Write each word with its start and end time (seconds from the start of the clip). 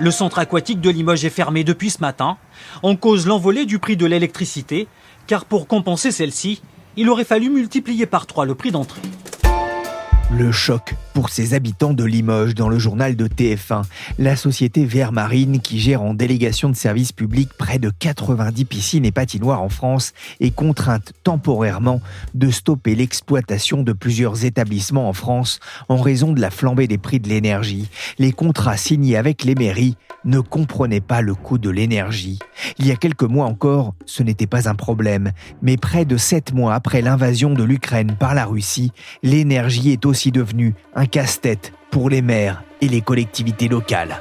Le 0.00 0.10
centre 0.10 0.38
aquatique 0.38 0.80
de 0.80 0.88
Limoges 0.88 1.26
est 1.26 1.28
fermé 1.28 1.62
depuis 1.62 1.90
ce 1.90 2.00
matin. 2.00 2.38
En 2.82 2.96
cause 2.96 3.26
l'envolée 3.26 3.66
du 3.66 3.78
prix 3.78 3.98
de 3.98 4.06
l'électricité, 4.06 4.88
car 5.26 5.44
pour 5.44 5.66
compenser 5.66 6.10
celle-ci, 6.10 6.62
il 6.96 7.10
aurait 7.10 7.26
fallu 7.26 7.50
multiplier 7.50 8.06
par 8.06 8.26
trois 8.26 8.46
le 8.46 8.54
prix 8.54 8.70
d'entrée. 8.70 9.02
Le 10.32 10.52
choc 10.52 10.94
pour 11.12 11.28
ses 11.28 11.54
habitants 11.54 11.92
de 11.92 12.04
Limoges 12.04 12.54
dans 12.54 12.68
le 12.68 12.78
journal 12.78 13.16
de 13.16 13.26
TF1. 13.26 13.82
La 14.18 14.36
société 14.36 14.84
Vert 14.84 15.10
Marine, 15.10 15.60
qui 15.60 15.80
gère 15.80 16.02
en 16.02 16.14
délégation 16.14 16.68
de 16.68 16.76
service 16.76 17.10
public 17.10 17.50
près 17.58 17.80
de 17.80 17.90
90 17.90 18.64
piscines 18.64 19.04
et 19.04 19.10
patinoires 19.10 19.60
en 19.60 19.68
France, 19.68 20.12
est 20.38 20.54
contrainte 20.54 21.12
temporairement 21.24 22.00
de 22.34 22.50
stopper 22.50 22.94
l'exploitation 22.94 23.82
de 23.82 23.92
plusieurs 23.92 24.44
établissements 24.44 25.08
en 25.08 25.12
France 25.12 25.58
en 25.88 25.96
raison 25.96 26.32
de 26.32 26.40
la 26.40 26.50
flambée 26.50 26.86
des 26.86 26.98
prix 26.98 27.18
de 27.18 27.28
l'énergie. 27.28 27.88
Les 28.18 28.30
contrats 28.30 28.76
signés 28.76 29.16
avec 29.16 29.42
les 29.42 29.56
mairies 29.56 29.96
ne 30.24 30.38
comprenaient 30.38 31.00
pas 31.00 31.22
le 31.22 31.34
coût 31.34 31.58
de 31.58 31.70
l'énergie. 31.70 32.38
Il 32.78 32.86
y 32.86 32.92
a 32.92 32.96
quelques 32.96 33.22
mois 33.22 33.46
encore, 33.46 33.94
ce 34.04 34.22
n'était 34.22 34.46
pas 34.46 34.68
un 34.68 34.74
problème, 34.74 35.32
mais 35.62 35.76
près 35.76 36.04
de 36.04 36.16
sept 36.16 36.52
mois 36.52 36.74
après 36.74 37.02
l'invasion 37.02 37.54
de 37.54 37.64
l'Ukraine 37.64 38.14
par 38.18 38.34
la 38.34 38.44
Russie, 38.44 38.92
l'énergie 39.22 39.90
est 39.90 40.04
aussi 40.06 40.19
devenu 40.28 40.74
un 40.94 41.06
casse-tête 41.06 41.72
pour 41.90 42.10
les 42.10 42.20
maires 42.20 42.62
et 42.82 42.88
les 42.88 43.00
collectivités 43.00 43.68
locales. 43.68 44.20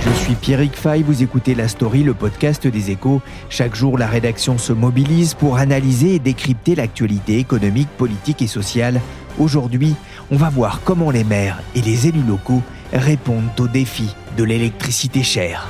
Je 0.00 0.10
suis 0.28 0.34
Pierrick 0.34 0.74
Fay, 0.74 1.02
vous 1.02 1.22
écoutez 1.22 1.54
La 1.54 1.68
Story, 1.68 2.02
le 2.02 2.14
podcast 2.14 2.66
des 2.66 2.90
échos. 2.90 3.20
Chaque 3.50 3.74
jour, 3.74 3.98
la 3.98 4.06
rédaction 4.06 4.56
se 4.56 4.72
mobilise 4.72 5.34
pour 5.34 5.58
analyser 5.58 6.14
et 6.14 6.18
décrypter 6.18 6.74
l'actualité 6.74 7.38
économique, 7.38 7.90
politique 7.98 8.40
et 8.40 8.46
sociale. 8.46 9.02
Aujourd'hui, 9.38 9.94
on 10.30 10.36
va 10.36 10.48
voir 10.48 10.80
comment 10.82 11.10
les 11.10 11.24
maires 11.24 11.60
et 11.74 11.82
les 11.82 12.06
élus 12.06 12.22
locaux 12.22 12.62
répondent 12.94 13.50
aux 13.58 13.68
défis 13.68 14.14
de 14.38 14.44
l'électricité 14.44 15.22
chère. 15.22 15.68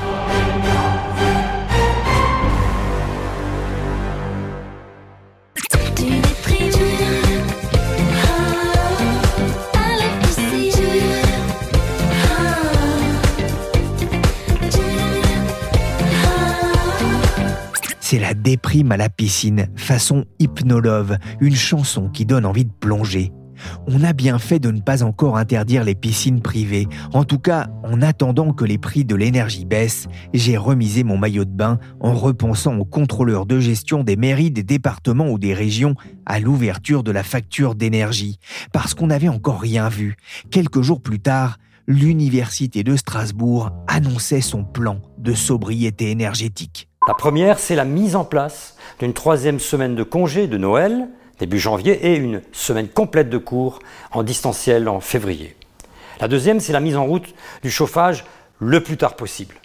Déprime 18.44 18.92
à 18.92 18.98
la 18.98 19.08
piscine, 19.08 19.68
façon 19.74 20.26
hypnolove, 20.38 21.16
une 21.40 21.56
chanson 21.56 22.10
qui 22.10 22.26
donne 22.26 22.44
envie 22.44 22.66
de 22.66 22.72
plonger. 22.78 23.32
On 23.86 24.04
a 24.04 24.12
bien 24.12 24.38
fait 24.38 24.58
de 24.58 24.70
ne 24.70 24.80
pas 24.80 25.02
encore 25.02 25.38
interdire 25.38 25.82
les 25.82 25.94
piscines 25.94 26.42
privées. 26.42 26.86
En 27.14 27.24
tout 27.24 27.38
cas, 27.38 27.68
en 27.84 28.02
attendant 28.02 28.52
que 28.52 28.66
les 28.66 28.76
prix 28.76 29.06
de 29.06 29.14
l'énergie 29.14 29.64
baissent, 29.64 30.08
j'ai 30.34 30.58
remisé 30.58 31.04
mon 31.04 31.16
maillot 31.16 31.46
de 31.46 31.50
bain 31.50 31.78
en 32.00 32.12
repensant 32.12 32.76
aux 32.76 32.84
contrôleurs 32.84 33.46
de 33.46 33.60
gestion 33.60 34.04
des 34.04 34.16
mairies, 34.16 34.50
des 34.50 34.62
départements 34.62 35.30
ou 35.30 35.38
des 35.38 35.54
régions 35.54 35.94
à 36.26 36.38
l'ouverture 36.38 37.02
de 37.02 37.12
la 37.12 37.22
facture 37.22 37.74
d'énergie. 37.74 38.38
Parce 38.72 38.92
qu'on 38.92 39.06
n'avait 39.06 39.28
encore 39.28 39.60
rien 39.60 39.88
vu. 39.88 40.16
Quelques 40.50 40.82
jours 40.82 41.00
plus 41.00 41.20
tard, 41.20 41.56
l'Université 41.86 42.82
de 42.82 42.96
Strasbourg 42.96 43.70
annonçait 43.86 44.42
son 44.42 44.64
plan 44.64 45.00
de 45.16 45.32
sobriété 45.32 46.10
énergétique. 46.10 46.88
La 47.06 47.12
première, 47.12 47.58
c'est 47.58 47.74
la 47.74 47.84
mise 47.84 48.16
en 48.16 48.24
place 48.24 48.76
d'une 48.98 49.12
troisième 49.12 49.60
semaine 49.60 49.94
de 49.94 50.02
congé 50.02 50.46
de 50.46 50.56
Noël, 50.56 51.08
début 51.38 51.58
janvier, 51.58 52.06
et 52.06 52.16
une 52.16 52.40
semaine 52.52 52.88
complète 52.88 53.28
de 53.28 53.36
cours 53.36 53.80
en 54.10 54.22
distanciel 54.22 54.88
en 54.88 55.00
février. 55.00 55.54
La 56.18 56.28
deuxième, 56.28 56.60
c'est 56.60 56.72
la 56.72 56.80
mise 56.80 56.96
en 56.96 57.04
route 57.04 57.34
du 57.62 57.70
chauffage 57.70 58.24
le 58.58 58.82
plus 58.82 58.96
tard 58.96 59.16
possible. 59.16 59.56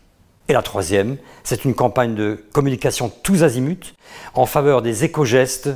Et 0.49 0.53
la 0.53 0.61
troisième, 0.61 1.15
c'est 1.43 1.63
une 1.63 1.75
campagne 1.75 2.13
de 2.13 2.43
communication 2.51 3.09
tous 3.23 3.43
azimuts 3.43 3.93
en 4.33 4.45
faveur 4.45 4.81
des 4.81 5.05
éco-gestes 5.05 5.69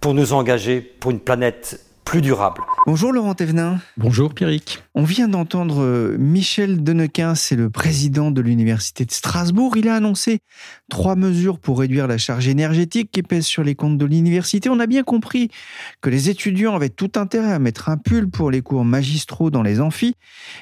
pour 0.00 0.14
nous 0.14 0.32
engager 0.32 0.80
pour 0.80 1.12
une 1.12 1.20
planète 1.20 1.80
plus 2.04 2.20
durable. 2.20 2.62
Bonjour 2.86 3.12
Laurent 3.12 3.34
Thévenin. 3.34 3.80
Bonjour 3.96 4.34
Pierrick. 4.34 4.82
On 4.94 5.04
vient 5.04 5.26
d'entendre 5.26 5.82
euh, 5.82 6.16
Michel 6.18 6.84
Denequin, 6.84 7.34
c'est 7.34 7.56
le 7.56 7.70
président 7.70 8.30
de 8.30 8.40
l'Université 8.40 9.04
de 9.04 9.10
Strasbourg. 9.10 9.76
Il 9.76 9.88
a 9.88 9.96
annoncé 9.96 10.40
trois 10.90 11.16
mesures 11.16 11.58
pour 11.58 11.80
réduire 11.80 12.06
la 12.06 12.18
charge 12.18 12.46
énergétique 12.46 13.10
qui 13.10 13.22
pèse 13.22 13.46
sur 13.46 13.64
les 13.64 13.74
comptes 13.74 13.98
de 13.98 14.04
l'université. 14.04 14.68
On 14.68 14.80
a 14.80 14.86
bien 14.86 15.02
compris 15.02 15.50
que 16.02 16.10
les 16.10 16.28
étudiants 16.28 16.74
avaient 16.74 16.90
tout 16.90 17.12
intérêt 17.16 17.52
à 17.52 17.58
mettre 17.58 17.88
un 17.88 17.96
pull 17.96 18.28
pour 18.28 18.50
les 18.50 18.60
cours 18.60 18.84
magistraux 18.84 19.50
dans 19.50 19.62
les 19.62 19.80
amphis. 19.80 20.14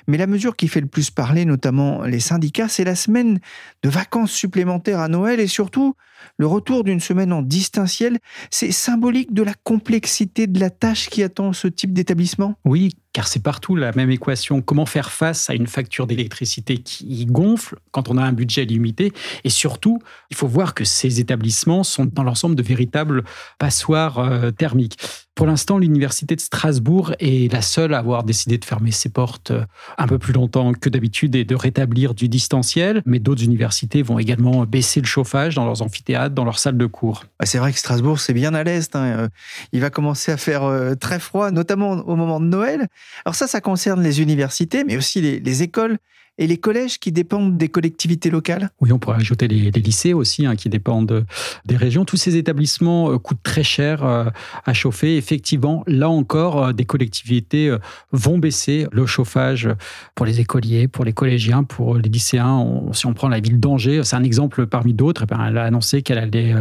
Mais 0.06 0.18
la 0.18 0.26
mesure 0.26 0.56
qui 0.56 0.68
fait 0.68 0.80
le 0.80 0.86
plus 0.86 1.10
parler, 1.10 1.44
notamment 1.44 2.02
les 2.02 2.20
syndicats, 2.20 2.68
c'est 2.68 2.84
la 2.84 2.94
semaine 2.94 3.40
de 3.82 3.88
vacances 3.88 4.32
supplémentaires 4.32 5.00
à 5.00 5.08
Noël 5.08 5.40
et 5.40 5.48
surtout 5.48 5.96
le 6.42 6.48
retour 6.48 6.82
d'une 6.82 6.98
semaine 6.98 7.32
en 7.32 7.40
distanciel. 7.40 8.18
C'est 8.50 8.72
symbolique 8.72 9.32
de 9.32 9.44
la 9.44 9.54
complexité 9.54 10.48
de 10.48 10.58
la 10.58 10.70
tâche 10.70 11.08
qui 11.08 11.22
attend 11.22 11.52
ce 11.52 11.68
type 11.68 11.92
d'établissement? 11.92 12.56
Oui, 12.64 12.90
car 13.12 13.28
c'est 13.28 13.42
partout 13.42 13.76
la 13.76 13.92
même 13.92 14.10
équation. 14.10 14.62
Comment 14.62 14.86
faire 14.86 15.12
face 15.12 15.50
à 15.50 15.54
une 15.54 15.66
facture 15.66 16.06
d'électricité 16.06 16.78
qui 16.78 17.26
gonfle 17.26 17.76
quand 17.90 18.08
on 18.08 18.16
a 18.16 18.22
un 18.22 18.32
budget 18.32 18.64
limité? 18.64 19.12
Et 19.44 19.50
surtout, 19.50 19.98
il 20.30 20.36
faut 20.36 20.48
voir 20.48 20.74
que 20.74 20.84
ces 20.84 21.20
établissements 21.20 21.84
sont 21.84 22.06
dans 22.06 22.22
l'ensemble 22.22 22.54
de 22.54 22.62
véritables 22.62 23.24
passoires 23.58 24.18
euh, 24.18 24.50
thermiques. 24.50 24.98
Pour 25.34 25.46
l'instant, 25.46 25.78
l'Université 25.78 26.36
de 26.36 26.40
Strasbourg 26.40 27.14
est 27.18 27.50
la 27.52 27.62
seule 27.62 27.94
à 27.94 27.98
avoir 27.98 28.22
décidé 28.22 28.58
de 28.58 28.64
fermer 28.64 28.90
ses 28.90 29.08
portes 29.08 29.50
euh, 29.50 29.64
un 29.96 30.06
peu 30.06 30.18
plus 30.18 30.32
longtemps 30.32 30.72
que 30.72 30.88
d'habitude 30.88 31.34
et 31.34 31.44
de 31.44 31.54
rétablir 31.54 32.14
du 32.14 32.28
distanciel. 32.28 33.02
Mais 33.06 33.18
d'autres 33.18 33.42
universités 33.42 34.02
vont 34.02 34.18
également 34.18 34.64
baisser 34.64 35.00
le 35.00 35.06
chauffage 35.06 35.54
dans 35.54 35.64
leurs 35.64 35.82
amphithéâtres, 35.82 36.34
dans 36.34 36.44
leurs 36.44 36.58
salles 36.58 36.78
de 36.78 36.86
cours. 36.86 37.24
Ah, 37.38 37.46
c'est 37.46 37.58
vrai 37.58 37.72
que 37.72 37.78
Strasbourg, 37.78 38.20
c'est 38.20 38.34
bien 38.34 38.54
à 38.54 38.62
l'est. 38.62 38.94
Hein. 38.94 39.04
Euh, 39.04 39.28
il 39.72 39.80
va 39.80 39.90
commencer 39.90 40.32
à 40.32 40.36
faire 40.36 40.62
très 41.00 41.18
froid, 41.18 41.50
notamment 41.50 41.92
au 41.92 42.16
moment 42.16 42.40
de 42.40 42.46
Noël. 42.46 42.88
Alors 43.24 43.34
ça, 43.34 43.46
ça 43.46 43.60
concerne 43.60 44.02
les 44.02 44.20
universités, 44.20 44.84
mais 44.84 44.96
aussi 44.96 45.20
les, 45.20 45.62
écoles 45.62 45.98
et 46.38 46.46
les 46.46 46.56
collèges 46.56 46.98
qui 46.98 47.12
dépendent 47.12 47.56
des 47.58 47.68
collectivités 47.68 48.30
locales? 48.30 48.70
Oui, 48.80 48.90
on 48.92 48.98
pourrait 48.98 49.18
ajouter 49.18 49.48
les, 49.48 49.70
lycées 49.70 50.14
aussi, 50.14 50.46
hein, 50.46 50.56
qui 50.56 50.68
dépendent 50.68 51.26
des 51.66 51.76
régions. 51.76 52.04
Tous 52.04 52.16
ces 52.16 52.36
établissements 52.36 53.12
euh, 53.12 53.18
coûtent 53.18 53.42
très 53.42 53.62
cher 53.62 54.04
euh, 54.04 54.24
à 54.64 54.72
chauffer. 54.72 55.16
Effectivement, 55.16 55.84
là 55.86 56.08
encore, 56.08 56.64
euh, 56.64 56.72
des 56.72 56.84
collectivités 56.84 57.76
vont 58.12 58.38
baisser 58.38 58.86
le 58.92 59.06
chauffage 59.06 59.68
pour 60.14 60.26
les 60.26 60.40
écoliers, 60.40 60.88
pour 60.88 61.04
les 61.04 61.12
collégiens, 61.12 61.64
pour 61.64 61.96
les 61.96 62.08
lycéens. 62.08 62.82
si 62.92 63.06
on 63.06 63.14
prend 63.14 63.28
la 63.28 63.40
ville 63.40 63.60
d'Angers, 63.60 64.02
c'est 64.04 64.16
un 64.16 64.24
exemple 64.24 64.66
parmi 64.66 64.94
d'autres. 64.94 65.24
Eh 65.30 65.34
elle 65.48 65.58
a 65.58 65.64
annoncé 65.64 66.02
qu'elle 66.02 66.18
allait 66.18 66.54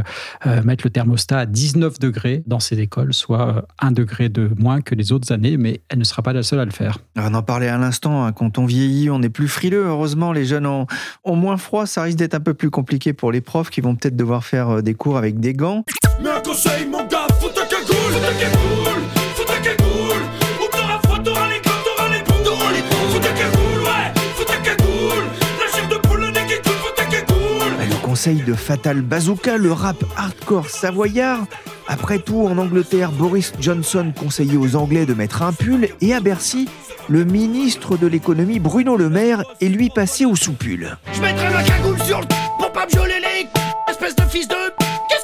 mettre 0.63 0.85
le 0.85 0.89
thermostat 0.89 1.39
à 1.39 1.45
19 1.45 1.99
degrés 1.99 2.43
dans 2.45 2.59
ses 2.59 2.79
écoles, 2.79 3.13
soit 3.13 3.65
un 3.79 3.91
degré 3.91 4.29
de 4.29 4.51
moins 4.57 4.81
que 4.81 4.95
les 4.95 5.11
autres 5.11 5.31
années, 5.31 5.57
mais 5.57 5.81
elle 5.89 5.99
ne 5.99 6.03
sera 6.03 6.21
pas 6.21 6.33
la 6.33 6.43
seule 6.43 6.59
à 6.59 6.65
le 6.65 6.71
faire. 6.71 6.99
On 7.15 7.33
en 7.33 7.43
parlait 7.43 7.67
à 7.67 7.77
l'instant, 7.77 8.25
hein, 8.25 8.31
quand 8.31 8.57
on 8.57 8.65
vieillit, 8.65 9.09
on 9.09 9.21
est 9.21 9.29
plus 9.29 9.47
Heureusement, 9.69 10.31
les 10.31 10.45
jeunes 10.45 10.65
ont, 10.65 10.87
moins 11.25 11.57
froid. 11.57 11.85
Ça 11.85 12.03
risque 12.03 12.17
d'être 12.17 12.33
un 12.33 12.39
peu 12.39 12.53
plus 12.53 12.69
compliqué 12.69 13.13
pour 13.13 13.31
les 13.31 13.41
profs 13.41 13.69
qui 13.69 13.81
vont 13.81 13.95
peut-être 13.95 14.15
devoir 14.15 14.43
faire 14.43 14.69
euh, 14.69 14.81
des 14.81 14.93
cours 14.93 15.17
avec 15.17 15.39
des 15.39 15.53
gants. 15.53 15.83
Mais 16.21 16.29
un 16.29 16.41
conseil, 16.41 16.85
mon 16.85 17.05
gars, 17.05 17.27
faut 17.39 17.49
ta 17.49 17.65
cagoule, 17.65 17.95
faut 17.95 18.19
ta 18.19 18.33
cagoule, 18.33 19.01
faut 19.35 19.43
ta 19.43 19.57
cagoule. 19.57 20.23
Ou 20.59 20.71
t'auras 20.71 20.99
froid, 21.03 21.19
t'auras 21.23 21.47
les 21.47 21.61
gants, 21.61 21.71
t'auras 21.85 22.09
les 22.09 22.23
boules, 22.23 22.43
t'auras 22.43 22.71
les 22.71 22.81
boules. 22.81 23.11
Faut 23.11 23.19
ta 23.19 23.33
cagoule, 23.33 23.83
ouais, 23.83 24.21
faut 24.35 24.43
ta 24.43 24.57
cagoule. 24.57 25.25
La 25.59 25.77
chair 25.77 25.89
de 25.89 26.07
poule, 26.07 26.19
le 26.21 26.27
nez 26.27 26.45
qui 26.47 26.61
coule, 26.61 26.77
faut 26.77 26.95
ta 26.95 27.05
cagoule. 27.05 27.89
Le 27.89 28.05
conseil 28.05 28.41
de 28.41 28.53
Fatal 28.53 29.01
Bazooka, 29.01 29.57
le 29.57 29.71
rap 29.71 30.03
hardcore 30.17 30.69
savoyard. 30.69 31.45
Après 31.91 32.19
tout, 32.19 32.47
en 32.47 32.57
Angleterre, 32.57 33.11
Boris 33.11 33.51
Johnson 33.59 34.13
conseillait 34.17 34.55
aux 34.55 34.77
Anglais 34.77 35.05
de 35.05 35.13
mettre 35.13 35.41
un 35.41 35.51
pull 35.51 35.89
et 35.99 36.13
à 36.13 36.21
Bercy, 36.21 36.69
le 37.09 37.25
ministre 37.25 37.97
de 37.97 38.07
l'économie 38.07 38.59
Bruno 38.59 38.95
Le 38.95 39.09
Maire 39.09 39.43
est 39.59 39.67
lui 39.67 39.89
passé 39.89 40.23
au 40.23 40.37
soupule. 40.37 40.97
Je 41.11 41.19
mettrai 41.19 41.49
ma 41.49 41.61
cagoule 41.61 42.01
sur 42.03 42.21
le 42.21 42.27
pour 42.57 42.71
pas 42.71 42.85
me 42.85 42.91
geler 42.91 43.19
les 43.19 43.91
espèce 43.91 44.15
de 44.15 44.23
fils 44.23 44.47
de... 44.47 44.55
Qu'est-ce 45.09 45.21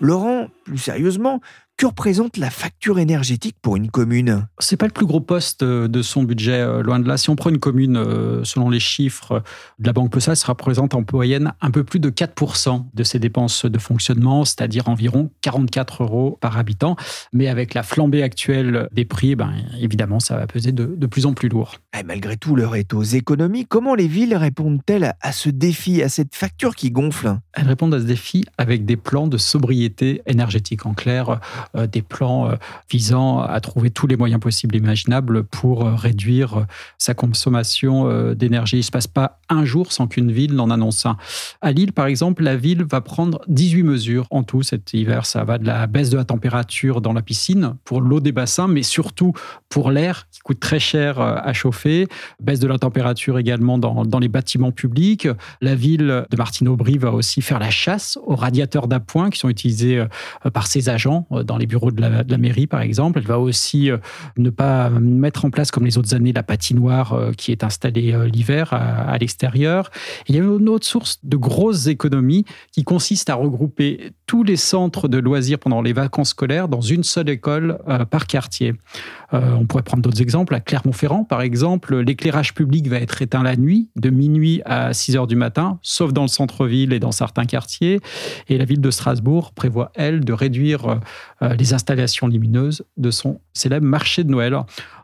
Laurent, 0.00 0.48
plus 0.64 0.78
sérieusement, 0.78 1.42
que 1.80 1.86
représente 1.86 2.36
la 2.36 2.50
facture 2.50 2.98
énergétique 2.98 3.56
pour 3.62 3.74
une 3.74 3.90
commune? 3.90 4.46
C'est 4.58 4.76
pas 4.76 4.84
le 4.84 4.92
plus 4.92 5.06
gros 5.06 5.22
poste 5.22 5.62
euh, 5.62 5.88
de 5.88 6.02
son 6.02 6.24
budget, 6.24 6.60
euh, 6.60 6.82
loin 6.82 6.98
de 6.98 7.08
là. 7.08 7.16
Si 7.16 7.30
on 7.30 7.36
prend 7.36 7.48
une 7.48 7.58
commune, 7.58 7.96
euh, 7.96 8.44
selon 8.44 8.68
les 8.68 8.80
chiffres 8.80 9.42
de 9.78 9.86
la 9.86 9.94
Banque 9.94 10.12
Postal, 10.12 10.36
ça 10.36 10.48
représente 10.48 10.94
en 10.94 11.02
moyenne 11.10 11.54
un 11.62 11.70
peu 11.70 11.82
plus 11.82 11.98
de 11.98 12.10
4% 12.10 12.84
de 12.92 13.02
ses 13.02 13.18
dépenses 13.18 13.64
de 13.64 13.78
fonctionnement, 13.78 14.44
c'est-à-dire 14.44 14.90
environ 14.90 15.30
44 15.40 16.02
euros 16.02 16.36
par 16.42 16.58
habitant. 16.58 16.96
Mais 17.32 17.48
avec 17.48 17.72
la 17.72 17.82
flambée 17.82 18.22
actuelle 18.22 18.90
des 18.92 19.06
prix, 19.06 19.34
ben, 19.34 19.54
évidemment, 19.80 20.20
ça 20.20 20.36
va 20.36 20.46
peser 20.46 20.72
de, 20.72 21.06
plus 21.06 21.24
en 21.24 21.32
plus 21.32 21.48
lourd. 21.48 21.76
Et 21.98 22.02
malgré 22.02 22.36
tout, 22.36 22.56
l'heure 22.56 22.76
est 22.76 22.92
aux 22.92 23.02
économies. 23.02 23.64
Comment 23.64 23.94
les 23.94 24.06
villes 24.06 24.36
répondent-elles 24.36 25.14
à 25.22 25.32
ce 25.32 25.48
défi, 25.48 26.02
à 26.02 26.10
cette 26.10 26.34
facture 26.34 26.76
qui 26.76 26.90
gonfle? 26.90 27.38
Elles 27.54 27.68
répondent 27.68 27.94
à 27.94 28.00
ce 28.00 28.04
défi 28.04 28.44
avec 28.58 28.84
des 28.84 28.98
plans 28.98 29.28
de 29.28 29.38
sobriété 29.38 30.20
énergétique. 30.26 30.84
En 30.84 30.92
clair, 30.92 31.40
des 31.74 32.02
plans 32.02 32.48
euh, 32.48 32.54
visant 32.90 33.40
à 33.40 33.60
trouver 33.60 33.90
tous 33.90 34.06
les 34.06 34.16
moyens 34.16 34.40
possibles 34.40 34.74
et 34.74 34.78
imaginables 34.78 35.44
pour 35.44 35.86
euh, 35.86 35.94
réduire 35.94 36.66
sa 36.98 37.14
consommation 37.14 38.32
d'énergie. 38.34 38.76
Il 38.76 38.80
ne 38.80 38.84
se 38.84 38.90
passe 38.90 39.06
pas 39.06 39.38
un 39.48 39.64
jour 39.64 39.92
sans 39.92 40.06
qu'une 40.06 40.32
ville 40.32 40.54
n'en 40.54 40.70
annonce 40.70 41.06
un. 41.06 41.16
À 41.60 41.72
Lille, 41.72 41.92
par 41.92 42.06
exemple, 42.06 42.42
la 42.42 42.56
ville 42.56 42.84
va 42.84 43.00
prendre 43.00 43.40
18 43.48 43.82
mesures 43.82 44.26
en 44.30 44.42
tout 44.42 44.62
cet 44.62 44.92
hiver. 44.92 45.26
Ça 45.26 45.44
va 45.44 45.58
de 45.58 45.66
la 45.66 45.86
baisse 45.86 46.10
de 46.10 46.16
la 46.16 46.24
température 46.24 47.00
dans 47.00 47.12
la 47.12 47.22
piscine 47.22 47.74
pour 47.84 48.00
l'eau 48.00 48.20
des 48.20 48.32
bassins, 48.32 48.68
mais 48.68 48.82
surtout 48.82 49.32
pour 49.68 49.90
l'air 49.90 50.28
qui 50.30 50.40
coûte 50.40 50.60
très 50.60 50.78
cher 50.78 51.20
à 51.20 51.52
chauffer, 51.52 52.06
baisse 52.40 52.60
de 52.60 52.66
la 52.66 52.78
température 52.78 53.38
également 53.38 53.78
dans, 53.78 54.04
dans 54.04 54.18
les 54.18 54.28
bâtiments 54.28 54.72
publics. 54.72 55.28
La 55.60 55.74
ville 55.74 56.24
de 56.30 56.36
Martine-Aubry 56.36 56.98
va 56.98 57.12
aussi 57.12 57.42
faire 57.42 57.58
la 57.58 57.70
chasse 57.70 58.18
aux 58.24 58.36
radiateurs 58.36 58.88
d'appoint 58.88 59.30
qui 59.30 59.38
sont 59.38 59.48
utilisés 59.48 60.04
par 60.52 60.66
ses 60.66 60.88
agents 60.88 61.26
dans 61.30 61.58
les 61.60 61.66
bureaux 61.66 61.92
de 61.92 62.00
la, 62.00 62.38
mairie, 62.38 62.66
par 62.66 62.80
exemple. 62.80 63.18
Elle 63.20 63.26
va 63.26 63.38
aussi 63.38 63.90
euh, 63.90 63.98
ne 64.36 64.50
pas 64.50 64.90
mettre 64.90 65.44
en 65.44 65.50
place, 65.50 65.70
comme 65.70 65.84
les 65.84 65.98
autres 65.98 66.14
années, 66.14 66.32
la 66.32 66.42
patinoire 66.42 67.12
euh, 67.12 67.32
qui 67.32 67.52
est 67.52 67.62
installée 67.62 68.12
euh, 68.12 68.26
l'hiver 68.26 68.72
à, 68.72 69.16
l'extérieur. 69.18 69.90
Il 70.26 70.34
y 70.34 70.38
a 70.38 70.42
une 70.42 70.68
autre 70.68 70.86
source 70.86 71.20
de 71.22 71.36
grosses 71.36 71.86
économies 71.86 72.44
qui 72.72 72.82
consiste 72.82 73.30
à 73.30 73.34
regrouper 73.34 74.12
tous 74.26 74.42
les 74.42 74.56
centres 74.56 75.08
de 75.08 75.18
loisirs 75.18 75.58
pendant 75.58 75.82
les 75.82 75.92
vacances 75.92 76.30
scolaires 76.30 76.68
dans 76.68 76.80
une 76.80 77.04
seule 77.04 77.28
école 77.28 77.78
par 78.10 78.26
quartier. 78.26 78.74
on 79.32 79.66
pourrait 79.66 79.82
prendre 79.82 80.02
d'autres 80.02 80.22
exemples. 80.22 80.54
À 80.54 80.60
Clermont-Ferrand, 80.60 81.24
par 81.24 81.42
exemple, 81.42 81.98
l'éclairage 81.98 82.54
public 82.54 82.88
va 82.88 82.98
être 82.98 83.20
éteint 83.20 83.42
la 83.42 83.56
nuit, 83.56 83.90
de 83.96 84.08
minuit 84.08 84.62
à 84.64 84.94
6 84.94 85.16
heures 85.16 85.26
du 85.26 85.36
matin, 85.36 85.78
sauf 85.82 86.12
dans 86.12 86.22
le 86.22 86.28
centre-ville 86.28 86.92
et 86.92 87.00
dans 87.00 87.12
certains 87.12 87.44
quartiers. 87.44 88.00
Et 88.48 88.56
la 88.56 88.64
ville 88.64 88.80
de 88.80 88.90
Strasbourg 88.90 89.52
prévoit, 89.52 89.90
elle, 89.94 90.24
de 90.24 90.32
réduire 90.32 91.00
les 91.54 91.74
installations 91.74 92.26
lumineuses 92.26 92.82
de 92.96 93.10
son 93.10 93.40
célèbre 93.52 93.86
marché 93.86 94.24
de 94.24 94.30
Noël. 94.30 94.56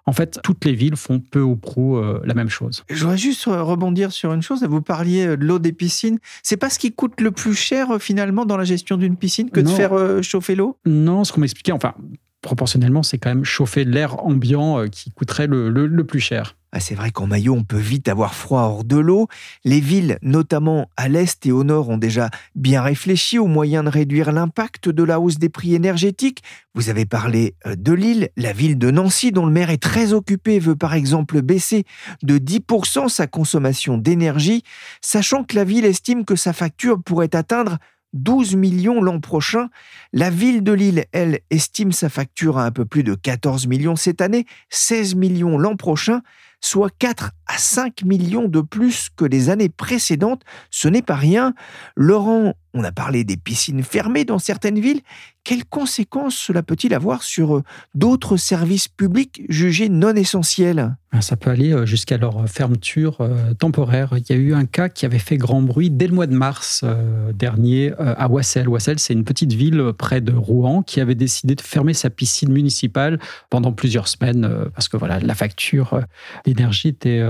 En 0.06 0.12
fait, 0.12 0.38
toutes 0.42 0.64
les 0.64 0.72
villes 0.72 0.96
font 0.96 1.18
peu 1.18 1.40
ou 1.40 1.56
prou 1.56 1.96
euh, 1.96 2.20
la 2.24 2.34
même 2.34 2.48
chose. 2.48 2.84
Je 2.88 3.00
voudrais 3.00 3.18
juste 3.18 3.48
euh, 3.48 3.62
rebondir 3.62 4.12
sur 4.12 4.32
une 4.32 4.42
chose. 4.42 4.62
Vous 4.62 4.82
parliez 4.82 5.26
euh, 5.26 5.36
de 5.36 5.44
l'eau 5.44 5.58
des 5.58 5.72
piscines. 5.72 6.18
C'est 6.42 6.56
pas 6.56 6.70
ce 6.70 6.78
qui 6.78 6.92
coûte 6.92 7.20
le 7.20 7.32
plus 7.32 7.54
cher 7.54 7.88
finalement 8.00 8.44
dans 8.44 8.56
la 8.56 8.64
gestion 8.64 8.96
d'une 8.96 9.16
piscine 9.16 9.50
que 9.50 9.60
de 9.60 9.68
faire 9.68 10.22
chauffer 10.22 10.54
l'eau? 10.54 10.78
Non, 10.86 11.24
ce 11.24 11.32
qu'on 11.32 11.40
m'expliquait, 11.40 11.72
enfin, 11.72 11.94
proportionnellement, 12.40 13.02
c'est 13.02 13.18
quand 13.18 13.30
même 13.30 13.44
chauffer 13.44 13.84
l'air 13.84 14.24
ambiant 14.24 14.86
qui 14.88 15.10
coûterait 15.10 15.48
le 15.48 16.04
plus 16.04 16.20
cher. 16.20 16.54
Ah, 16.76 16.80
c'est 16.80 16.94
vrai 16.94 17.10
qu'en 17.10 17.26
maillot, 17.26 17.54
on 17.54 17.64
peut 17.64 17.78
vite 17.78 18.06
avoir 18.06 18.34
froid 18.34 18.60
hors 18.60 18.84
de 18.84 18.98
l'eau. 18.98 19.28
Les 19.64 19.80
villes, 19.80 20.18
notamment 20.20 20.90
à 20.98 21.08
l'est 21.08 21.46
et 21.46 21.50
au 21.50 21.64
nord, 21.64 21.88
ont 21.88 21.96
déjà 21.96 22.28
bien 22.54 22.82
réfléchi 22.82 23.38
aux 23.38 23.46
moyens 23.46 23.82
de 23.82 23.88
réduire 23.88 24.30
l'impact 24.30 24.90
de 24.90 25.02
la 25.02 25.18
hausse 25.18 25.38
des 25.38 25.48
prix 25.48 25.74
énergétiques. 25.74 26.42
Vous 26.74 26.90
avez 26.90 27.06
parlé 27.06 27.54
euh, 27.66 27.76
de 27.76 27.94
Lille, 27.94 28.28
la 28.36 28.52
ville 28.52 28.76
de 28.76 28.90
Nancy, 28.90 29.32
dont 29.32 29.46
le 29.46 29.52
maire 29.52 29.70
est 29.70 29.82
très 29.82 30.12
occupé, 30.12 30.58
veut 30.58 30.76
par 30.76 30.92
exemple 30.92 31.40
baisser 31.40 31.86
de 32.22 32.36
10% 32.36 33.08
sa 33.08 33.26
consommation 33.26 33.96
d'énergie, 33.96 34.62
sachant 35.00 35.44
que 35.44 35.56
la 35.56 35.64
ville 35.64 35.86
estime 35.86 36.26
que 36.26 36.36
sa 36.36 36.52
facture 36.52 37.02
pourrait 37.02 37.34
atteindre 37.34 37.78
12 38.12 38.54
millions 38.54 39.00
l'an 39.00 39.20
prochain. 39.20 39.70
La 40.12 40.28
ville 40.28 40.62
de 40.62 40.72
Lille, 40.72 41.06
elle, 41.12 41.40
estime 41.48 41.92
sa 41.92 42.10
facture 42.10 42.58
à 42.58 42.66
un 42.66 42.70
peu 42.70 42.84
plus 42.84 43.02
de 43.02 43.14
14 43.14 43.66
millions 43.66 43.96
cette 43.96 44.20
année, 44.20 44.44
16 44.68 45.14
millions 45.14 45.56
l'an 45.56 45.76
prochain 45.76 46.20
soit 46.66 46.90
4 46.98 47.30
à 47.46 47.58
5 47.58 48.02
millions 48.02 48.48
de 48.48 48.60
plus 48.60 49.08
que 49.14 49.24
les 49.24 49.50
années 49.50 49.68
précédentes. 49.68 50.42
Ce 50.70 50.88
n'est 50.88 51.02
pas 51.02 51.14
rien. 51.14 51.54
Laurent, 51.94 52.54
on 52.76 52.84
a 52.84 52.92
parlé 52.92 53.24
des 53.24 53.36
piscines 53.36 53.82
fermées 53.82 54.24
dans 54.24 54.38
certaines 54.38 54.78
villes. 54.78 55.00
Quelles 55.46 55.64
conséquences 55.64 56.34
cela 56.34 56.64
peut-il 56.64 56.92
avoir 56.92 57.22
sur 57.22 57.58
euh, 57.58 57.62
d'autres 57.94 58.36
services 58.36 58.88
publics 58.88 59.42
jugés 59.48 59.88
non 59.88 60.12
essentiels? 60.16 60.96
Ah, 61.12 61.20
Ça 61.20 61.36
peut 61.36 61.50
aller 61.50 61.72
euh, 61.72 61.86
jusqu'à 61.86 62.16
leur 62.16 62.36
euh, 62.36 62.46
fermeture 62.48 63.18
temporaire. 63.60 64.14
Il 64.16 64.24
y 64.28 64.32
a 64.32 64.40
eu 64.40 64.54
un 64.54 64.64
cas 64.64 64.88
qui 64.88 65.06
avait 65.06 65.20
fait 65.20 65.36
grand 65.36 65.62
bruit 65.62 65.88
dès 65.88 66.08
le 66.08 66.14
mois 66.14 66.26
de 66.26 66.34
mars 66.34 66.84
dernier 67.32 67.92
à 67.98 68.28
Wassel. 68.28 68.68
Wassel, 68.68 68.98
c'est 68.98 69.12
une 69.12 69.22
petite 69.22 69.52
ville 69.52 69.92
près 69.96 70.20
de 70.20 70.32
Rouen 70.32 70.82
qui 70.82 71.00
avait 71.00 71.14
décidé 71.14 71.54
de 71.54 71.60
fermer 71.60 71.94
sa 71.94 72.10
piscine 72.10 72.50
municipale 72.50 73.20
pendant 73.50 73.72
plusieurs 73.72 74.08
semaines 74.08 74.50
parce 74.74 74.88
que 74.88 74.96
voilà, 74.96 75.20
la 75.20 75.34
facture 75.34 76.00
d'énergie 76.44 76.88
était 76.88 77.24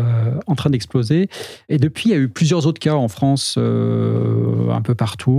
en 0.47 0.55
train 0.55 0.71
d'exploser. 0.71 1.29
Et 1.69 1.79
depuis, 1.79 2.11
il 2.11 2.13
y 2.13 2.15
a 2.15 2.19
eu 2.19 2.29
plusieurs 2.29 2.67
autres 2.67 2.81
cas 2.81 2.95
en 2.95 3.09
France, 3.09 3.59
un 3.59 4.83
peu 4.83 4.95
partout. 4.95 5.36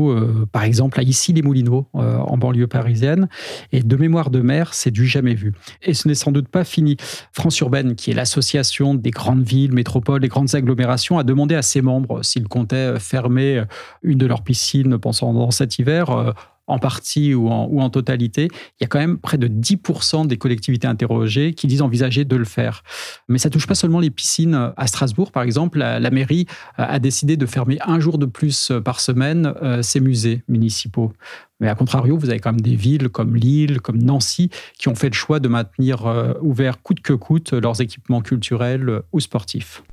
Par 0.52 0.64
exemple, 0.64 1.00
à 1.00 1.04
Issy-les-Moulineaux, 1.04 1.88
en 1.94 2.38
banlieue 2.38 2.68
parisienne. 2.68 3.28
Et 3.72 3.82
de 3.82 3.96
mémoire 3.96 4.30
de 4.30 4.40
mer, 4.40 4.74
c'est 4.74 4.92
du 4.92 5.08
jamais 5.08 5.34
vu. 5.34 5.54
Et 5.82 5.94
ce 5.94 6.08
n'est 6.08 6.16
sans 6.16 6.32
doute 6.32 6.48
pas 6.48 6.64
fini. 6.64 6.98
France 7.32 7.60
Urbaine, 7.60 7.96
qui 7.96 8.12
est 8.12 8.14
l'association 8.14 8.96
des 8.96 9.12
grandes 9.12 9.44
villes, 9.44 9.74
métropoles 9.74 10.24
et 10.26 10.28
grandes 10.28 10.54
agglomérations, 10.56 11.18
a 11.18 11.24
demandé 11.24 11.56
à 11.56 11.62
ses 11.62 11.82
membres 11.82 12.24
s'ils 12.24 12.48
comptaient 12.48 13.00
fermer 13.00 13.64
une 14.04 14.18
de 14.18 14.26
leurs 14.26 14.44
piscines 14.44 14.98
pendant 14.98 15.52
cet 15.52 15.80
hiver 15.80 16.10
euh, 16.10 16.32
en 16.68 16.80
partie 16.80 17.34
ou 17.34 17.50
en, 17.50 17.90
totalité, 17.90 18.50
il 18.52 18.82
y 18.82 18.84
a 18.84 18.88
quand 18.88 19.00
même 19.00 19.18
près 19.18 19.38
de 19.38 19.48
10% 19.48 20.28
des 20.28 20.38
collectivités 20.38 20.88
interrogées 20.88 21.54
qui 21.54 21.68
disent 21.68 21.82
envisager 21.82 22.26
de 22.26 22.36
le 22.36 22.46
faire. 22.46 22.84
Mais 23.30 23.38
ça 23.38 23.50
touche 23.50 23.66
pas 23.66 23.76
seulement 23.76 24.00
les 24.02 24.10
piscines. 24.10 24.74
À 24.76 24.88
Strasbourg, 24.88 25.32
par 25.32 25.44
exemple, 25.44 25.80
la, 25.80 26.12
mairie 26.12 26.46
a 26.76 27.00
décidé 27.00 27.38
de 27.38 27.46
fermer 27.46 27.78
un 27.86 28.00
jour 28.00 28.18
de 28.18 28.26
plus 28.26 28.72
par 28.84 29.00
semaine 29.00 29.54
euh, 29.62 29.82
ses 29.82 30.02
musées 30.02 30.44
municipaux. 30.50 31.14
Mais 31.60 31.70
à 31.70 31.76
contrario, 31.76 32.18
vous 32.18 32.30
avez 32.30 32.40
quand 32.40 32.52
même 32.52 32.62
des 32.62 32.76
villes 32.76 33.10
comme 33.10 33.36
Lille, 33.36 33.80
comme 33.80 33.98
Nancy, 33.98 34.50
qui 34.78 34.90
ont 34.90 34.96
fait 34.96 35.10
le 35.10 35.16
choix 35.16 35.40
de 35.40 35.48
maintenir 35.48 36.06
euh, 36.06 36.34
ouverts 36.42 36.82
coûte 36.82 37.00
que 37.00 37.14
coûte 37.14 37.54
leurs 37.54 37.82
équipements 37.82 38.22
culturels 38.22 39.02
ou 39.14 39.20
sportifs. 39.20 39.84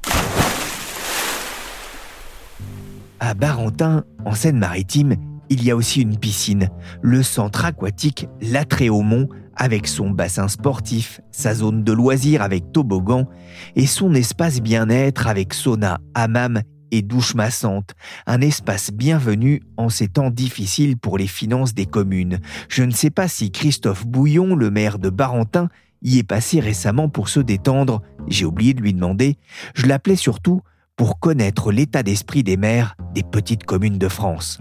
À 3.20 3.32
Barentin, 3.34 4.04
en 4.24 4.34
Seine-Maritime, 4.34 5.16
il 5.54 5.62
y 5.62 5.70
a 5.70 5.76
aussi 5.76 6.02
une 6.02 6.18
piscine, 6.18 6.68
le 7.00 7.22
centre 7.22 7.64
aquatique 7.64 8.26
La 8.40 8.64
Tréaumont, 8.64 9.28
avec 9.54 9.86
son 9.86 10.10
bassin 10.10 10.48
sportif, 10.48 11.20
sa 11.30 11.54
zone 11.54 11.84
de 11.84 11.92
loisirs 11.92 12.42
avec 12.42 12.72
toboggan 12.72 13.28
et 13.76 13.86
son 13.86 14.14
espace 14.14 14.60
bien-être 14.60 15.28
avec 15.28 15.54
sauna, 15.54 16.00
hammam 16.14 16.60
et 16.90 17.02
douche 17.02 17.36
massante, 17.36 17.94
un 18.26 18.40
espace 18.40 18.90
bienvenu 18.90 19.62
en 19.76 19.90
ces 19.90 20.08
temps 20.08 20.30
difficiles 20.30 20.96
pour 20.96 21.18
les 21.18 21.28
finances 21.28 21.72
des 21.72 21.86
communes. 21.86 22.40
Je 22.68 22.82
ne 22.82 22.90
sais 22.90 23.10
pas 23.10 23.28
si 23.28 23.52
Christophe 23.52 24.08
Bouillon, 24.08 24.56
le 24.56 24.72
maire 24.72 24.98
de 24.98 25.08
Barentin, 25.08 25.68
y 26.02 26.18
est 26.18 26.24
passé 26.24 26.58
récemment 26.58 27.08
pour 27.08 27.28
se 27.28 27.38
détendre, 27.38 28.02
j'ai 28.26 28.44
oublié 28.44 28.74
de 28.74 28.82
lui 28.82 28.92
demander, 28.92 29.38
je 29.74 29.86
l'appelais 29.86 30.16
surtout 30.16 30.62
pour 30.96 31.20
connaître 31.20 31.70
l'état 31.70 32.02
d'esprit 32.02 32.42
des 32.42 32.56
maires 32.56 32.96
des 33.14 33.22
petites 33.22 33.64
communes 33.64 33.98
de 33.98 34.08
France. 34.08 34.60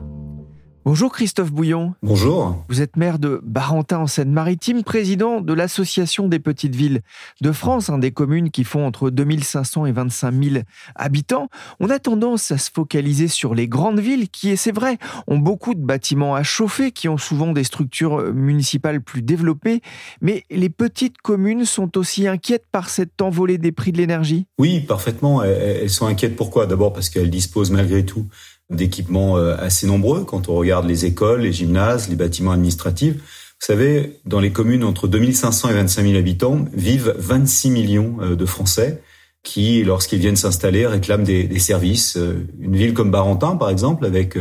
Bonjour 0.85 1.13
Christophe 1.13 1.53
Bouillon. 1.53 1.93
Bonjour. 2.03 2.65
Vous 2.67 2.81
êtes 2.81 2.97
maire 2.97 3.17
de 3.17 3.39
Barentin 3.41 3.99
en 3.99 4.07
Seine-Maritime, 4.07 4.83
président 4.83 5.39
de 5.39 5.53
l'Association 5.53 6.27
des 6.27 6.39
petites 6.39 6.75
villes 6.75 7.03
de 7.39 7.53
France, 7.53 7.89
un 7.89 7.99
des 7.99 8.11
communes 8.11 8.51
qui 8.51 8.65
font 8.65 8.85
entre 8.85 9.09
2500 9.09 9.85
et 9.85 9.93
25 9.93 10.43
000 10.43 10.55
habitants. 10.95 11.47
On 11.79 11.89
a 11.89 11.99
tendance 11.99 12.51
à 12.51 12.57
se 12.57 12.69
focaliser 12.69 13.29
sur 13.29 13.55
les 13.55 13.69
grandes 13.69 14.01
villes 14.01 14.27
qui, 14.27 14.57
c'est 14.57 14.75
vrai, 14.75 14.97
ont 15.27 15.37
beaucoup 15.37 15.73
de 15.73 15.79
bâtiments 15.79 16.35
à 16.35 16.43
chauffer, 16.43 16.91
qui 16.91 17.07
ont 17.07 17.17
souvent 17.17 17.53
des 17.53 17.63
structures 17.63 18.33
municipales 18.33 18.99
plus 18.99 19.21
développées. 19.21 19.81
Mais 20.19 20.43
les 20.51 20.69
petites 20.69 21.19
communes 21.19 21.63
sont 21.63 21.97
aussi 21.97 22.27
inquiètes 22.27 22.65
par 22.69 22.89
cette 22.89 23.21
envolée 23.21 23.57
des 23.57 23.71
prix 23.71 23.93
de 23.93 23.99
l'énergie? 23.99 24.47
Oui, 24.57 24.81
parfaitement. 24.81 25.43
Elles 25.43 25.89
sont 25.89 26.07
inquiètes 26.07 26.35
pourquoi? 26.35 26.65
D'abord 26.65 26.91
parce 26.91 27.09
qu'elles 27.09 27.29
disposent 27.29 27.71
malgré 27.71 28.03
tout 28.03 28.27
d'équipements 28.69 29.37
euh, 29.37 29.55
assez 29.57 29.87
nombreux 29.87 30.23
quand 30.23 30.49
on 30.49 30.55
regarde 30.55 30.85
les 30.85 31.05
écoles, 31.05 31.41
les 31.41 31.53
gymnases, 31.53 32.09
les 32.09 32.15
bâtiments 32.15 32.51
administratifs. 32.51 33.15
Vous 33.15 33.67
savez, 33.67 34.19
dans 34.25 34.39
les 34.39 34.51
communes 34.51 34.83
entre 34.83 35.07
2500 35.07 35.69
et 35.69 35.73
25 35.73 36.03
000 36.03 36.15
habitants 36.17 36.65
vivent 36.73 37.13
26 37.17 37.69
millions 37.69 38.17
euh, 38.21 38.35
de 38.35 38.45
Français 38.45 39.01
qui, 39.43 39.83
lorsqu'ils 39.83 40.19
viennent 40.19 40.37
s'installer, 40.37 40.87
réclament 40.87 41.25
des, 41.25 41.59
services. 41.59 42.15
Euh, 42.15 42.47
une 42.59 42.77
ville 42.77 42.93
comme 42.93 43.11
Barentin, 43.11 43.57
par 43.57 43.69
exemple, 43.69 44.05
avec 44.05 44.37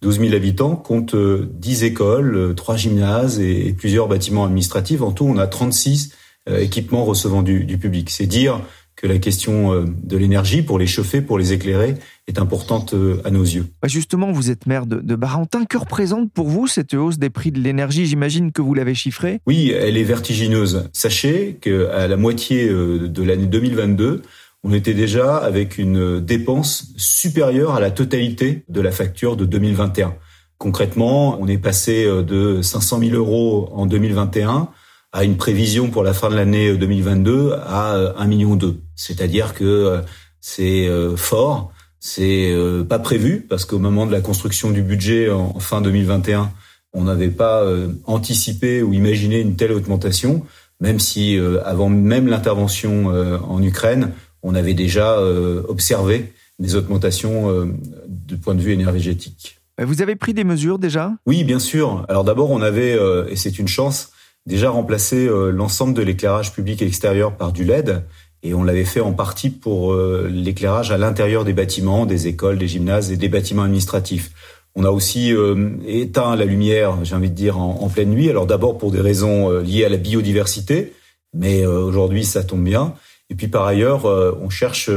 12 0.00 0.20
000 0.20 0.34
habitants, 0.34 0.76
compte 0.76 1.14
10 1.14 1.84
écoles, 1.84 2.54
3 2.56 2.76
gymnases 2.76 3.38
et, 3.38 3.74
plusieurs 3.74 4.08
bâtiments 4.08 4.46
administratifs. 4.46 5.02
En 5.02 5.12
tout, 5.12 5.26
on 5.26 5.36
a 5.36 5.46
36 5.46 6.12
équipements 6.48 7.04
recevant 7.04 7.42
du, 7.42 7.64
du 7.64 7.76
public. 7.76 8.08
C'est 8.08 8.26
dire 8.26 8.62
que 8.96 9.06
la 9.06 9.18
question 9.18 9.72
euh, 9.72 9.84
de 10.02 10.16
l'énergie 10.16 10.62
pour 10.62 10.78
les 10.78 10.86
chauffer, 10.86 11.20
pour 11.20 11.38
les 11.38 11.52
éclairer, 11.52 11.96
est 12.26 12.38
importante 12.38 12.94
euh, 12.94 13.20
à 13.24 13.30
nos 13.30 13.42
yeux. 13.42 13.66
Bah, 13.82 13.88
justement, 13.88 14.32
vous 14.32 14.50
êtes 14.50 14.66
maire 14.66 14.86
de, 14.86 15.14
Barentin. 15.14 15.66
Que 15.66 15.76
représente 15.76 16.32
pour 16.32 16.48
vous 16.48 16.66
cette 16.66 16.94
hausse 16.94 17.18
des 17.18 17.28
prix 17.28 17.52
de 17.52 17.60
l'énergie? 17.60 18.06
J'imagine 18.06 18.52
que 18.52 18.62
vous 18.62 18.72
l'avez 18.72 18.94
chiffrée. 18.94 19.40
Oui, 19.46 19.70
elle 19.70 19.98
est 19.98 20.02
vertigineuse. 20.02 20.88
Sachez 20.92 21.58
qu'à 21.60 22.08
la 22.08 22.16
moitié 22.16 22.68
euh, 22.68 23.08
de 23.08 23.22
l'année 23.22 23.46
2022, 23.46 24.22
on 24.64 24.72
était 24.72 24.94
déjà 24.94 25.36
avec 25.36 25.76
une 25.76 26.20
dépense 26.20 26.94
supérieure 26.96 27.74
à 27.74 27.80
la 27.80 27.90
totalité 27.90 28.64
de 28.68 28.80
la 28.80 28.90
facture 28.90 29.36
de 29.36 29.44
2021. 29.44 30.14
Concrètement, 30.58 31.38
on 31.38 31.46
est 31.46 31.58
passé 31.58 32.06
de 32.06 32.62
500 32.62 33.00
000 33.00 33.14
euros 33.14 33.68
en 33.72 33.84
2021 33.84 34.70
à 35.12 35.24
une 35.24 35.36
prévision 35.36 35.90
pour 35.90 36.02
la 36.02 36.14
fin 36.14 36.30
de 36.30 36.34
l'année 36.34 36.74
2022 36.74 37.52
à 37.52 38.14
1 38.16 38.26
million 38.26 38.56
2. 38.56 38.80
C'est-à-dire 38.96 39.54
que 39.54 39.64
euh, 39.64 40.00
c'est 40.40 40.88
euh, 40.88 41.16
fort, 41.16 41.72
c'est 42.00 42.50
euh, 42.52 42.82
pas 42.82 42.98
prévu 42.98 43.46
parce 43.48 43.64
qu'au 43.64 43.78
moment 43.78 44.06
de 44.06 44.12
la 44.12 44.20
construction 44.20 44.70
du 44.70 44.82
budget 44.82 45.30
en 45.30 45.60
fin 45.60 45.80
2021, 45.80 46.50
on 46.92 47.04
n'avait 47.04 47.28
pas 47.28 47.62
anticipé 48.06 48.82
ou 48.82 48.94
imaginé 48.94 49.40
une 49.40 49.56
telle 49.56 49.72
augmentation, 49.72 50.46
même 50.80 50.98
si 50.98 51.38
avant 51.62 51.90
même 51.90 52.26
l'intervention 52.26 53.08
en 53.08 53.62
Ukraine, 53.62 54.12
on 54.42 54.54
avait 54.54 54.72
déjà 54.72 55.20
observé 55.68 56.32
des 56.58 56.74
augmentations 56.74 57.70
du 58.08 58.38
point 58.38 58.54
de 58.54 58.62
vue 58.62 58.72
énergétique. 58.72 59.58
Vous 59.78 60.00
avez 60.00 60.16
pris 60.16 60.32
des 60.32 60.44
mesures 60.44 60.78
déjà? 60.78 61.12
Oui, 61.26 61.44
bien 61.44 61.58
sûr. 61.58 62.06
Alors 62.08 62.24
d'abord, 62.24 62.50
on 62.50 62.62
avait, 62.62 62.98
et 63.28 63.36
c'est 63.36 63.58
une 63.58 63.68
chance, 63.68 64.12
déjà 64.46 64.70
remplacé 64.70 65.28
l'ensemble 65.52 65.92
de 65.92 66.00
l'éclairage 66.00 66.54
public 66.54 66.80
extérieur 66.80 67.36
par 67.36 67.52
du 67.52 67.64
LED. 67.64 68.04
Et 68.46 68.54
on 68.54 68.62
l'avait 68.62 68.84
fait 68.84 69.00
en 69.00 69.12
partie 69.12 69.50
pour 69.50 69.92
euh, 69.92 70.28
l'éclairage 70.30 70.92
à 70.92 70.98
l'intérieur 70.98 71.44
des 71.44 71.52
bâtiments, 71.52 72.06
des 72.06 72.28
écoles, 72.28 72.58
des 72.58 72.68
gymnases 72.68 73.10
et 73.10 73.16
des 73.16 73.28
bâtiments 73.28 73.64
administratifs. 73.64 74.30
On 74.76 74.84
a 74.84 74.90
aussi 74.90 75.32
euh, 75.32 75.70
éteint 75.84 76.36
la 76.36 76.44
lumière, 76.44 76.96
j'ai 77.02 77.16
envie 77.16 77.30
de 77.30 77.34
dire, 77.34 77.58
en, 77.58 77.88
pleine 77.88 78.10
nuit. 78.10 78.30
Alors 78.30 78.46
d'abord 78.46 78.78
pour 78.78 78.92
des 78.92 79.00
raisons 79.00 79.50
euh, 79.50 79.62
liées 79.62 79.84
à 79.84 79.88
la 79.88 79.96
biodiversité, 79.96 80.92
mais 81.34 81.66
aujourd'hui 81.66 82.24
ça 82.24 82.44
tombe 82.44 82.62
bien. 82.62 82.94
Et 83.30 83.34
puis 83.34 83.48
par 83.48 83.66
ailleurs, 83.66 84.04
on 84.04 84.48
cherche 84.48 84.88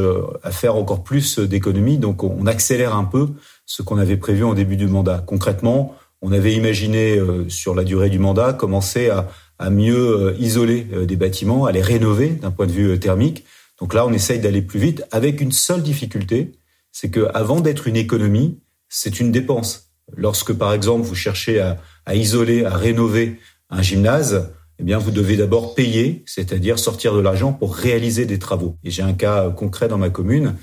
à 0.43 0.51
faire 0.51 0.75
encore 0.75 1.03
plus 1.03 1.39
d'économies, 1.39 1.97
donc 1.97 2.23
on 2.23 2.45
accélère 2.45 2.95
un 2.95 3.03
peu 3.03 3.29
ce 3.65 3.81
qu'on 3.81 3.97
avait 3.97 4.15
prévu 4.15 4.43
en 4.43 4.53
début 4.53 4.77
du 4.77 4.87
mandat. 4.87 5.23
Concrètement, 5.25 5.95
on 6.21 6.31
avait 6.31 6.53
imaginé 6.53 7.19
sur 7.49 7.73
la 7.73 7.83
durée 7.83 8.09
du 8.09 8.19
mandat 8.19 8.53
commencer 8.53 9.09
à 9.09 9.27
à 9.59 9.69
mieux 9.69 9.97
euh, 9.97 10.35
isoler 10.39 10.87
euh, 10.93 11.05
des 11.05 11.17
bâtiments, 11.17 11.65
à 11.65 11.71
les 11.71 11.81
rénover 11.81 12.29
d'un 12.29 12.49
point 12.49 12.65
de 12.65 12.71
vue 12.71 12.91
euh, 12.91 12.97
thermique. 12.97 13.45
Donc 13.79 13.93
là, 13.93 14.07
on 14.07 14.13
essaye 14.13 14.39
d'aller 14.39 14.61
plus 14.61 14.79
vite 14.79 15.03
avec 15.11 15.41
une 15.41 15.51
seule 15.51 15.83
difficulté, 15.83 16.53
c'est 16.91 17.09
que 17.09 17.27
avant 17.33 17.59
d'être 17.59 17.87
une 17.87 17.97
économie, 17.97 18.59
c'est 18.87 19.19
une 19.19 19.31
dépense. 19.31 19.91
Lorsque, 20.15 20.53
par 20.53 20.73
exemple, 20.73 21.05
vous 21.05 21.15
cherchez 21.15 21.59
à, 21.59 22.15
isoler, 22.15 22.65
à 22.65 22.75
rénover 22.75 23.37
un 23.69 23.83
gymnase, 23.83 24.51
eh 24.79 24.83
bien, 24.83 24.97
vous 24.97 25.11
devez 25.11 25.37
d'abord 25.37 25.75
payer, 25.75 26.23
c'est-à-dire 26.25 26.79
sortir 26.79 27.13
de 27.13 27.19
l'argent 27.19 27.53
pour 27.53 27.75
réaliser 27.75 28.25
des 28.25 28.39
travaux. 28.39 28.77
Et 28.83 28.89
j'ai 28.89 29.03
un 29.03 29.13
cas 29.13 29.49
concret 29.51 29.87
dans 29.87 29.99
ma 29.99 30.09
commune. 30.09 30.55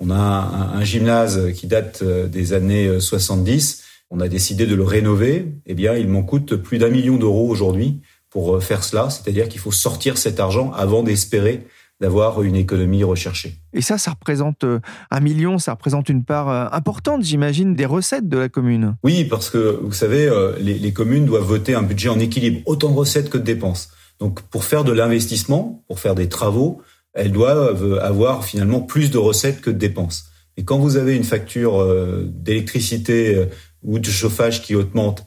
On 0.00 0.10
a 0.10 0.16
un, 0.16 0.78
un, 0.78 0.84
gymnase 0.84 1.52
qui 1.52 1.66
date 1.66 2.02
des 2.02 2.54
années 2.54 2.98
70. 2.98 3.82
On 4.10 4.20
a 4.20 4.28
décidé 4.28 4.66
de 4.66 4.74
le 4.74 4.84
rénover. 4.84 5.52
Eh 5.66 5.74
bien, 5.74 5.94
il 5.94 6.08
m'en 6.08 6.22
coûte 6.22 6.56
plus 6.56 6.78
d'un 6.78 6.88
million 6.88 7.18
d'euros 7.18 7.48
aujourd'hui 7.48 8.00
pour 8.34 8.56
euh, 8.56 8.60
faire 8.60 8.82
cela, 8.84 9.08
c'est-à-dire 9.08 9.48
qu'il 9.48 9.60
faut 9.60 9.72
sortir 9.72 10.18
cet 10.18 10.40
argent 10.40 10.72
avant 10.72 11.04
d'espérer 11.04 11.66
d'avoir 12.00 12.42
une 12.42 12.56
économie 12.56 13.04
recherchée. 13.04 13.60
Et 13.72 13.80
ça, 13.80 13.96
ça 13.96 14.10
représente 14.10 14.64
euh, 14.64 14.80
un 15.12 15.20
million, 15.20 15.58
ça 15.58 15.70
représente 15.70 16.08
une 16.08 16.24
part 16.24 16.48
euh, 16.48 16.66
importante, 16.72 17.22
j'imagine, 17.22 17.76
des 17.76 17.86
recettes 17.86 18.28
de 18.28 18.36
la 18.36 18.48
commune. 18.48 18.96
Oui, 19.04 19.24
parce 19.24 19.50
que 19.50 19.78
vous 19.80 19.92
savez, 19.92 20.28
les, 20.58 20.92
communes 20.92 21.24
doivent 21.24 21.44
voter 21.44 21.74
un 21.74 21.82
budget 21.82 22.08
en 22.08 22.18
équilibre, 22.18 22.60
autant 22.66 22.90
de 22.90 22.96
recettes 22.96 23.30
que 23.30 23.38
de 23.38 23.44
dépenses. 23.44 23.90
Donc, 24.18 24.42
pour 24.42 24.64
faire 24.64 24.82
de 24.82 24.92
l'investissement, 24.92 25.84
pour 25.86 26.00
faire 26.00 26.16
des 26.16 26.28
travaux, 26.28 26.82
elles 27.14 27.30
doivent 27.30 28.00
avoir 28.02 28.44
finalement 28.44 28.80
plus 28.80 29.12
de 29.12 29.18
recettes 29.18 29.60
que 29.60 29.70
de 29.70 29.78
dépenses. 29.78 30.24
Et 30.56 30.64
quand 30.64 30.78
vous 30.78 30.96
avez 30.96 31.14
une 31.14 31.24
facture 31.24 31.84
d'électricité 32.26 33.46
ou 33.82 34.00
de 34.00 34.10
chauffage 34.10 34.62
qui 34.62 34.74
augmente, 34.74 35.24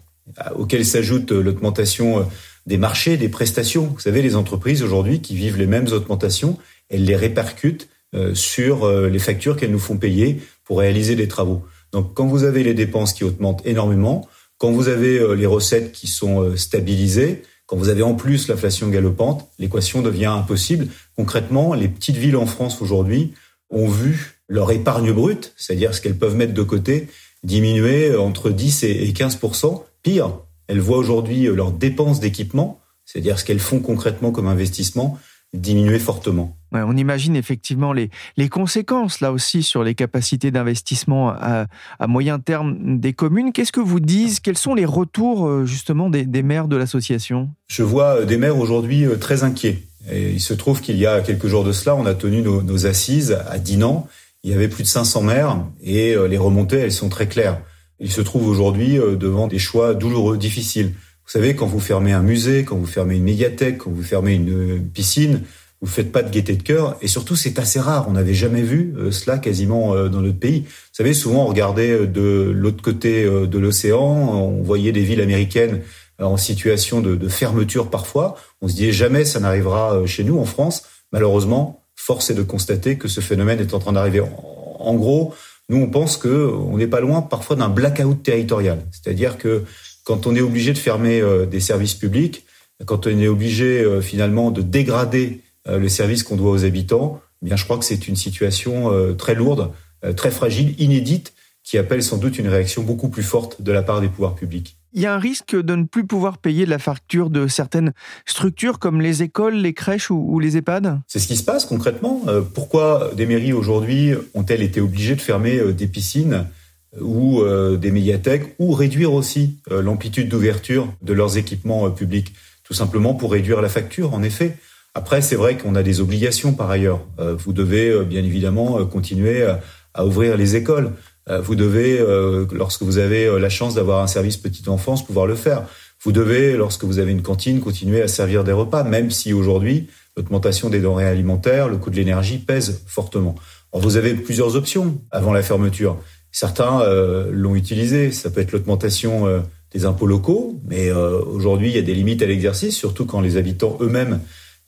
auquel 0.56 0.86
s'ajoute 0.86 1.32
l'augmentation 1.32 2.26
des 2.68 2.78
marchés, 2.78 3.18
des 3.18 3.30
prestations. 3.30 3.86
Vous 3.86 4.00
savez, 4.00 4.22
les 4.22 4.36
entreprises 4.36 4.84
aujourd'hui 4.84 5.22
qui 5.22 5.36
vivent 5.36 5.58
les 5.58 5.66
mêmes 5.66 5.88
augmentations, 5.88 6.58
elles 6.90 7.06
les 7.06 7.16
répercutent 7.16 7.88
euh, 8.14 8.36
sur 8.36 8.84
euh, 8.84 9.10
les 9.10 9.20
factures 9.20 9.56
qu'elles 9.56 9.72
nous 9.72 9.80
font 9.80 9.98
payer 9.98 10.42
pour 10.66 10.80
réaliser 10.80 11.16
des 11.16 11.28
travaux. 11.28 11.66
Donc 11.94 12.14
quand 12.14 12.28
vous 12.28 12.44
avez 12.44 12.64
les 12.64 12.74
dépenses 12.74 13.14
qui 13.14 13.24
augmentent 13.24 13.66
énormément, 13.66 14.28
quand 14.58 14.72
vous 14.72 14.90
avez 14.90 15.18
euh, 15.18 15.34
les 15.34 15.46
recettes 15.46 15.94
qui 15.94 16.08
sont 16.08 16.56
stabilisées, 16.58 17.42
quand 17.66 17.78
vous 17.78 17.90
avez 17.90 18.04
en 18.04 18.16
plus 18.16 18.50
l'inflation 18.50 18.90
galopante, 18.90 19.50
l'équation 19.60 20.02
devient 20.02 20.26
impossible. 20.26 20.88
Concrètement, 21.16 21.74
les 21.74 21.88
petites 21.88 22.18
villes 22.18 22.38
en 22.38 22.46
France 22.46 22.82
aujourd'hui 22.82 23.34
ont 23.70 23.90
vu 23.90 24.40
leur 24.48 24.72
épargne 24.72 25.12
brute, 25.12 25.54
c'est-à-dire 25.58 25.94
ce 25.94 26.02
qu'elles 26.02 26.18
peuvent 26.18 26.36
mettre 26.36 26.54
de 26.54 26.64
côté, 26.64 27.08
diminuer 27.44 28.16
entre 28.16 28.50
10 28.50 28.84
et 28.84 29.12
15% 29.12 29.84
Pire, 30.04 30.40
elles 30.68 30.80
voient 30.80 30.98
aujourd'hui 30.98 31.48
euh, 31.48 31.56
leurs 31.56 31.72
dépenses 31.72 32.20
d'équipement, 32.20 32.80
c'est-à-dire 33.06 33.40
ce 33.40 33.46
qu'elles 33.46 33.60
font 33.60 33.80
concrètement 33.80 34.32
comme 34.32 34.48
investissement, 34.48 35.18
diminuer 35.54 35.98
fortement. 35.98 36.58
on 36.74 36.98
imagine 36.98 37.38
effectivement 37.38 37.94
les, 37.94 38.10
les 38.36 38.50
conséquences 38.50 39.22
là 39.22 39.32
aussi 39.32 39.64
sur 39.64 39.82
les 39.82 39.96
capacités 39.96 40.52
d'investissement 40.52 41.30
à, 41.30 41.68
moyen 42.06 42.38
terme 42.40 43.00
des 43.00 43.14
communes. 43.14 43.54
Qu'est-ce 43.54 43.72
que 43.72 43.80
vous 43.80 44.02
disent 44.02 44.42
Quels 44.42 44.58
sont 44.58 44.76
les 44.76 44.86
retours 44.86 45.48
euh, 45.48 45.66
justement 45.66 46.10
des, 46.10 46.44
maires 46.44 46.68
de 46.68 46.76
l'association? 46.76 47.50
Je 47.68 47.84
vois 47.84 48.22
euh, 48.22 48.26
des 48.26 48.38
maires 48.38 48.58
aujourd'hui 48.58 49.06
très 49.22 49.44
inquiets. 49.44 49.84
Et 50.12 50.32
il 50.32 50.42
se 50.42 50.54
trouve 50.54 50.82
qu'il 50.82 50.98
y 50.98 51.06
a 51.06 51.22
quelques 51.22 51.48
jours 51.48 51.64
de 51.64 51.72
cela, 51.72 51.96
on 51.96 52.06
a 52.06 52.14
tenu 52.14 52.42
nos, 52.42 52.62
nos 52.62 52.86
assises 52.86 53.38
à 53.50 53.58
Dinan. 53.58 54.08
Il 54.44 54.52
y 54.52 54.54
avait 54.54 54.70
plus 54.70 54.84
de 54.84 54.88
500 54.88 55.22
maires 55.22 55.58
et 55.82 56.16
les 56.30 56.38
remontées, 56.38 56.78
elles 56.78 56.94
sont 56.94 57.10
très 57.10 57.28
claires 57.28 57.60
il 58.00 58.12
se 58.12 58.22
trouve 58.22 58.48
aujourd'hui 58.48 59.00
euh, 59.00 59.16
devant 59.16 59.48
des 59.48 59.60
choix 59.60 59.94
douloureux, 59.94 60.38
difficiles. 60.38 60.94
Vous 61.26 61.32
savez, 61.32 61.56
quand 61.56 61.66
vous 61.66 61.80
fermez 61.80 62.14
un 62.14 62.22
musée, 62.22 62.64
quand 62.64 62.78
vous 62.78 62.86
fermez 62.86 63.16
une 63.16 63.24
médiathèque, 63.24 63.80
quand 63.80 63.92
vous 63.92 64.04
fermez 64.04 64.34
une 64.34 64.82
piscine, 64.94 65.42
vous 65.82 65.88
faites 65.88 66.12
pas 66.12 66.24
de 66.24 66.30
gaieté 66.30 66.56
de 66.56 66.64
cœur. 66.64 66.98
Et 67.02 67.08
surtout, 67.08 67.36
c'est 67.36 67.60
assez 67.60 67.80
rare. 67.80 68.08
On 68.08 68.14
n'avait 68.14 68.34
jamais 68.34 68.62
vu 68.62 68.94
euh, 68.98 69.12
cela 69.12 69.38
quasiment 69.38 69.94
euh, 69.94 70.10
dans 70.10 70.22
notre 70.22 70.40
pays. 70.40 70.62
Vous 70.62 70.94
savez, 70.94 71.14
souvent, 71.14 71.44
on 71.44 71.48
regardait 71.48 72.08
de 72.08 72.52
l'autre 72.56 72.82
côté 72.82 73.26
de 73.26 73.58
l'océan, 73.60 74.02
on 74.04 74.64
voyait 74.64 74.92
des 74.92 75.04
villes 75.04 75.22
américaines 75.22 75.82
en 76.20 76.38
situation 76.38 77.02
de, 77.02 77.16
de 77.16 77.28
fermeture 77.28 77.90
parfois. 77.90 78.36
On 78.62 78.68
se 78.68 78.74
disait 78.74 78.92
jamais 78.92 79.24
ça 79.26 79.40
n'arrivera 79.40 80.06
chez 80.08 80.24
nous 80.24 80.40
en 80.40 80.46
France. 80.46 80.84
Malheureusement, 81.12 81.84
force 81.96 82.30
est 82.30 82.36
de 82.36 82.42
constater 82.42 82.98
que 82.98 83.08
ce 83.08 83.22
phénomène 83.22 83.60
est 83.60 83.74
en 83.74 83.80
train 83.80 83.94
d'arriver. 83.94 84.22
En 84.22 84.96
gros, 84.96 85.34
nous, 85.70 85.78
on 85.78 85.90
pense 85.90 86.18
que 86.18 86.28
on 86.28 86.78
n'est 86.78 86.88
pas 86.88 87.02
loin 87.02 87.22
parfois 87.22 87.56
d'un 87.56 87.70
blackout 87.70 88.24
territorial. 88.24 88.86
C'est-à-dire 88.92 89.38
que 89.38 89.64
quand 90.04 90.26
on 90.26 90.36
est 90.36 90.42
obligé 90.42 90.72
de 90.72 90.78
fermer 90.78 91.20
euh, 91.20 91.46
des 91.46 91.60
services 91.60 91.94
publics, 91.94 92.46
quand 92.86 93.08
on 93.08 93.20
est 93.20 93.28
obligé 93.28 93.82
euh, 93.84 94.00
finalement 94.00 94.52
de 94.52 94.62
dégrader 94.62 95.42
euh, 95.68 95.78
le 95.78 95.90
service 95.90 96.24
qu'on 96.24 96.38
doit 96.38 96.52
aux 96.52 96.64
habitants, 96.64 97.20
eh 97.42 97.48
bien, 97.48 97.58
je 97.58 97.66
crois 97.66 97.78
que 97.78 97.84
c'est 97.86 98.08
une 98.08 98.16
situation 98.16 98.90
très 99.16 99.36
lourde, 99.36 99.72
très 100.16 100.32
fragile, 100.32 100.74
inédite, 100.82 101.34
qui 101.64 101.78
appelle 101.78 102.02
sans 102.02 102.18
doute 102.18 102.40
une 102.40 102.48
réaction 102.48 102.82
beaucoup 102.82 103.10
plus 103.10 103.22
forte 103.22 103.62
de 103.62 103.72
la 103.72 103.84
part 103.84 104.02
des 104.02 104.08
pouvoirs 104.08 104.34
publics 104.34 104.77
il 104.98 105.04
y 105.04 105.06
a 105.06 105.14
un 105.14 105.20
risque 105.20 105.56
de 105.56 105.76
ne 105.76 105.84
plus 105.84 106.08
pouvoir 106.08 106.40
payer 106.40 106.66
la 106.66 106.80
facture 106.80 107.30
de 107.30 107.46
certaines 107.46 107.94
structures 108.26 108.80
comme 108.80 109.00
les 109.00 109.22
écoles, 109.22 109.54
les 109.54 109.74
crèches 109.74 110.10
ou, 110.10 110.40
les 110.40 110.58
EHPAD? 110.58 111.00
C'est 111.08 111.20
ce 111.20 111.28
qui 111.28 111.38
se 111.38 111.44
passe 111.44 111.66
concrètement. 111.66 112.24
Euh, 112.28 112.42
pourquoi 112.42 113.12
des 113.16 113.28
mairies 113.28 113.54
aujourd'hui 113.54 114.14
ont-elles 114.34 114.64
été 114.64 114.82
obligées 114.82 115.16
de 115.16 115.22
fermer 115.22 115.60
euh, 115.60 115.72
des 115.72 115.86
piscines 115.86 116.48
euh, 116.96 117.02
ou 117.02 117.44
des 117.78 117.92
médiathèques 117.92 118.56
ou 118.58 118.72
réduire 118.72 119.14
aussi 119.14 119.60
l'amplitude 119.70 120.30
d'ouverture 120.30 120.92
de 121.04 121.14
leurs 121.14 121.38
équipements 121.38 121.92
publics? 121.92 122.34
Tout 122.64 122.74
simplement 122.74 123.14
pour 123.14 123.34
réduire 123.34 123.62
la 123.62 123.70
facture, 123.70 124.16
en 124.16 124.24
effet. 124.24 124.58
Après, 124.96 125.22
c'est 125.22 125.36
vrai 125.36 125.58
qu'on 125.58 125.76
a 125.76 125.84
des 125.84 126.02
obligations 126.02 126.54
par 126.54 126.72
ailleurs. 126.72 127.06
Vous 127.20 127.54
devez 127.54 128.04
bien 128.04 128.24
évidemment 128.24 128.84
continuer 128.86 129.46
à 129.94 130.06
ouvrir 130.06 130.38
les 130.38 130.56
écoles. 130.56 130.94
Euh, 131.30 131.42
vous 131.42 131.56
devez, 131.56 132.00
euh, 132.00 132.46
lorsque 132.52 132.84
vous 132.84 132.98
avez 132.98 133.26
euh, 133.26 133.40
la 133.40 133.50
chance 133.50 133.76
d'avoir 133.76 134.02
un 134.02 134.08
service 134.08 134.38
petite 134.38 134.68
enfance, 134.68 135.06
pouvoir 135.06 135.26
le 135.26 135.36
faire. 135.36 135.64
Vous 136.04 136.12
devez, 136.12 136.56
lorsque 136.56 136.84
vous 136.84 137.00
avez 137.00 137.12
une 137.12 137.22
cantine, 137.22 137.60
continuer 137.60 138.02
à 138.02 138.08
servir 138.08 138.44
des 138.44 138.52
repas, 138.52 138.84
même 138.84 139.12
si 139.12 139.34
aujourd'hui, 139.34 139.88
l'augmentation 140.16 140.70
des 140.70 140.80
denrées 140.80 141.08
alimentaires, 141.08 141.68
le 141.68 141.78
coût 141.78 141.90
de 141.90 141.96
l'énergie 141.96 142.38
pèse 142.38 142.84
fortement. 142.88 143.36
vous 143.74 143.98
avez 143.98 144.14
plusieurs 144.14 144.56
options 144.56 145.02
avant 145.12 145.34
la 145.34 145.42
fermeture. 145.42 145.98
Certains 146.32 146.84
l'ont 147.32 147.56
utilisé. 147.56 148.12
Ça 148.12 148.30
peut 148.30 148.42
être 148.42 148.52
l'augmentation 148.52 149.44
des 149.72 149.86
impôts 149.86 150.06
locaux, 150.06 150.60
mais 150.68 150.92
aujourd'hui, 150.92 151.70
il 151.70 151.76
y 151.76 151.80
a 151.80 151.84
des 151.84 151.96
limites 151.96 152.22
à 152.22 152.28
l'exercice, 152.28 152.76
surtout 152.76 153.06
quand 153.06 153.22
les 153.22 153.38
habitants 153.38 153.78
eux-mêmes 153.82 154.20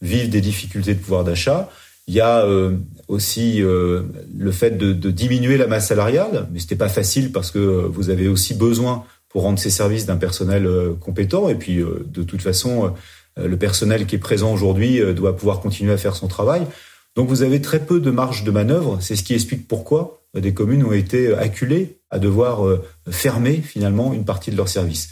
vivent 0.01 0.29
des 0.29 0.41
difficultés 0.41 0.95
de 0.95 0.99
pouvoir 0.99 1.23
d'achat. 1.23 1.69
Il 2.07 2.15
y 2.15 2.21
a 2.21 2.43
aussi 3.09 3.59
le 3.59 4.51
fait 4.51 4.77
de, 4.77 4.93
de, 4.93 5.11
diminuer 5.11 5.57
la 5.57 5.67
masse 5.67 5.87
salariale, 5.87 6.47
mais 6.53 6.59
c'était 6.59 6.75
pas 6.75 6.89
facile 6.89 7.31
parce 7.31 7.51
que 7.51 7.59
vous 7.59 8.09
avez 8.09 8.27
aussi 8.27 8.53
besoin 8.53 9.03
pour 9.27 9.41
rendre 9.41 9.59
ces 9.59 9.71
services 9.71 10.05
d'un 10.05 10.15
personnel 10.15 10.69
compétent. 11.01 11.49
Et 11.49 11.55
puis, 11.55 11.77
de 11.77 12.23
toute 12.23 12.41
façon, 12.41 12.93
euh, 13.39 13.47
le 13.47 13.57
personnel 13.57 14.05
qui 14.05 14.15
est 14.15 14.19
présent 14.19 14.53
aujourd'hui 14.53 15.01
euh, 15.01 15.13
doit 15.13 15.35
pouvoir 15.35 15.59
continuer 15.59 15.93
à 15.93 15.97
faire 15.97 16.15
son 16.15 16.27
travail. 16.27 16.65
Donc 17.15 17.27
vous 17.29 17.41
avez 17.41 17.61
très 17.61 17.79
peu 17.79 17.99
de 17.99 18.11
marge 18.11 18.43
de 18.43 18.51
manœuvre. 18.51 18.97
C'est 19.01 19.15
ce 19.15 19.23
qui 19.23 19.33
explique 19.33 19.67
pourquoi 19.67 20.23
euh, 20.35 20.41
des 20.41 20.53
communes 20.53 20.83
ont 20.83 20.93
été 20.93 21.33
acculées 21.33 21.99
à 22.09 22.19
devoir 22.19 22.61
fermer 23.11 23.61
finalement 23.61 24.13
une 24.13 24.25
partie 24.25 24.49
de 24.49 24.57
leurs 24.57 24.67
services. 24.67 25.11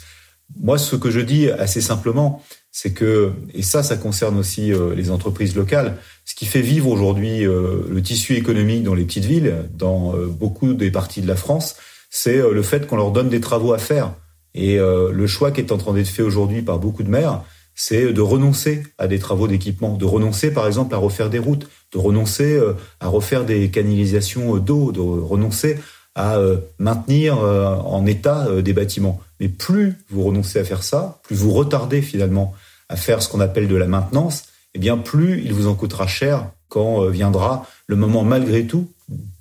Moi, 0.58 0.78
ce 0.78 0.96
que 0.96 1.12
je 1.12 1.20
dis 1.20 1.48
assez 1.48 1.80
simplement, 1.80 2.42
c'est 2.80 2.92
que, 2.92 3.32
et 3.54 3.62
ça, 3.62 3.82
ça 3.82 3.96
concerne 3.96 4.38
aussi 4.38 4.70
les 4.94 5.10
entreprises 5.10 5.56
locales, 5.56 5.96
ce 6.24 6.36
qui 6.36 6.46
fait 6.46 6.60
vivre 6.60 6.88
aujourd'hui 6.88 7.42
le 7.42 8.00
tissu 8.04 8.36
économique 8.36 8.84
dans 8.84 8.94
les 8.94 9.02
petites 9.02 9.24
villes, 9.24 9.68
dans 9.74 10.14
beaucoup 10.28 10.74
des 10.74 10.92
parties 10.92 11.20
de 11.20 11.26
la 11.26 11.34
France, 11.34 11.74
c'est 12.08 12.36
le 12.38 12.62
fait 12.62 12.86
qu'on 12.86 12.96
leur 12.96 13.10
donne 13.10 13.30
des 13.30 13.40
travaux 13.40 13.72
à 13.72 13.78
faire. 13.78 14.14
Et 14.54 14.76
le 14.76 15.26
choix 15.26 15.50
qui 15.50 15.60
est 15.60 15.72
en 15.72 15.76
train 15.76 15.92
d'être 15.92 16.06
fait 16.06 16.22
aujourd'hui 16.22 16.62
par 16.62 16.78
beaucoup 16.78 17.02
de 17.02 17.10
maires, 17.10 17.42
c'est 17.80 18.12
de 18.12 18.20
renoncer 18.20 18.82
à 18.98 19.06
des 19.06 19.20
travaux 19.20 19.46
d'équipement, 19.46 19.96
de 19.96 20.04
renoncer 20.04 20.50
par 20.50 20.66
exemple 20.66 20.96
à 20.96 20.98
refaire 20.98 21.30
des 21.30 21.38
routes, 21.38 21.68
de 21.92 21.98
renoncer 21.98 22.56
euh, 22.56 22.72
à 22.98 23.06
refaire 23.06 23.44
des 23.44 23.70
canalisations 23.70 24.56
euh, 24.56 24.58
d'eau, 24.58 24.90
de 24.90 24.98
renoncer 24.98 25.78
à 26.16 26.38
euh, 26.38 26.56
maintenir 26.80 27.38
en 27.38 28.04
état 28.04 28.48
des 28.60 28.72
bâtiments. 28.72 29.20
Mais 29.38 29.48
plus 29.48 29.94
vous 30.10 30.24
renoncez 30.24 30.58
à 30.58 30.64
faire 30.64 30.82
ça, 30.82 31.20
plus 31.22 31.36
vous 31.36 31.52
retardez 31.52 32.02
finalement 32.02 32.52
à 32.88 32.96
faire 32.96 33.22
ce 33.22 33.28
qu'on 33.28 33.40
appelle 33.40 33.68
de 33.68 33.76
la 33.76 33.86
maintenance, 33.86 34.44
eh 34.74 34.78
bien 34.78 34.98
plus 34.98 35.42
il 35.44 35.52
vous 35.52 35.66
en 35.66 35.74
coûtera 35.74 36.06
cher 36.06 36.50
quand 36.68 37.06
viendra 37.06 37.66
le 37.86 37.96
moment 37.96 38.24
malgré 38.24 38.66
tout, 38.66 38.88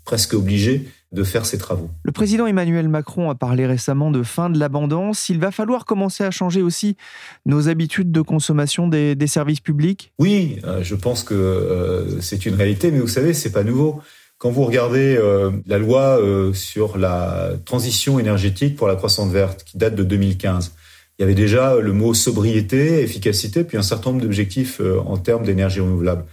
presque 0.06 0.34
obligé, 0.34 0.88
de 1.14 1.24
faire 1.24 1.46
ces 1.46 1.58
travaux. 1.58 1.90
Le 2.04 2.12
président 2.12 2.48
Emmanuel 2.48 2.90
Macron 2.90 3.30
a 3.30 3.36
parlé 3.36 3.66
récemment 3.66 4.12
de 4.12 4.24
fin 4.24 4.50
de 4.50 4.60
l'abondance. 4.60 5.30
Il 5.30 5.40
va 5.40 5.52
falloir 5.52 5.86
commencer 5.86 6.24
à 6.24 6.32
changer 6.32 6.62
aussi 6.62 6.98
nos 7.46 7.70
habitudes 7.70 8.12
de 8.12 8.22
consommation 8.22 8.88
des, 8.88 9.16
services 9.28 9.60
publics 9.60 10.14
Oui, 10.20 10.60
euh, 10.64 10.84
je 10.84 10.96
pense 10.96 11.24
que 11.24 11.34
euh, 11.34 12.22
c'est 12.22 12.46
une 12.46 12.56
réalité, 12.56 12.92
mais 12.92 13.00
vous 13.00 13.08
savez, 13.08 13.34
c'est 13.34 13.52
pas 13.52 13.64
nouveau. 13.64 14.02
Quand 14.38 14.52
vous 14.52 14.64
regardez 14.64 15.18
euh, 15.18 15.52
la 15.66 15.78
loi 15.78 16.20
sur 16.54 16.98
la 16.98 17.52
transition 17.66 18.20
énergétique 18.20 18.76
pour 18.76 18.88
la 18.88 18.96
croissance 18.96 19.32
verte, 19.32 19.64
qui 19.64 19.78
date 19.78 19.96
de 19.96 20.04
2015, 20.04 20.74
il 21.18 21.22
y 21.22 21.24
avait 21.24 21.36
déjà 21.36 21.78
le 21.78 21.94
mot 21.94 22.14
sobriété, 22.14 23.02
efficacité, 23.02 23.64
puis 23.64 23.78
un 23.78 23.82
certain 23.82 24.12
nombre 24.12 24.22
d'objectifs 24.22 24.82
en 25.06 25.18
termes 25.18 25.44
d'énergie 25.44 25.80
renouvelable. 25.80 26.26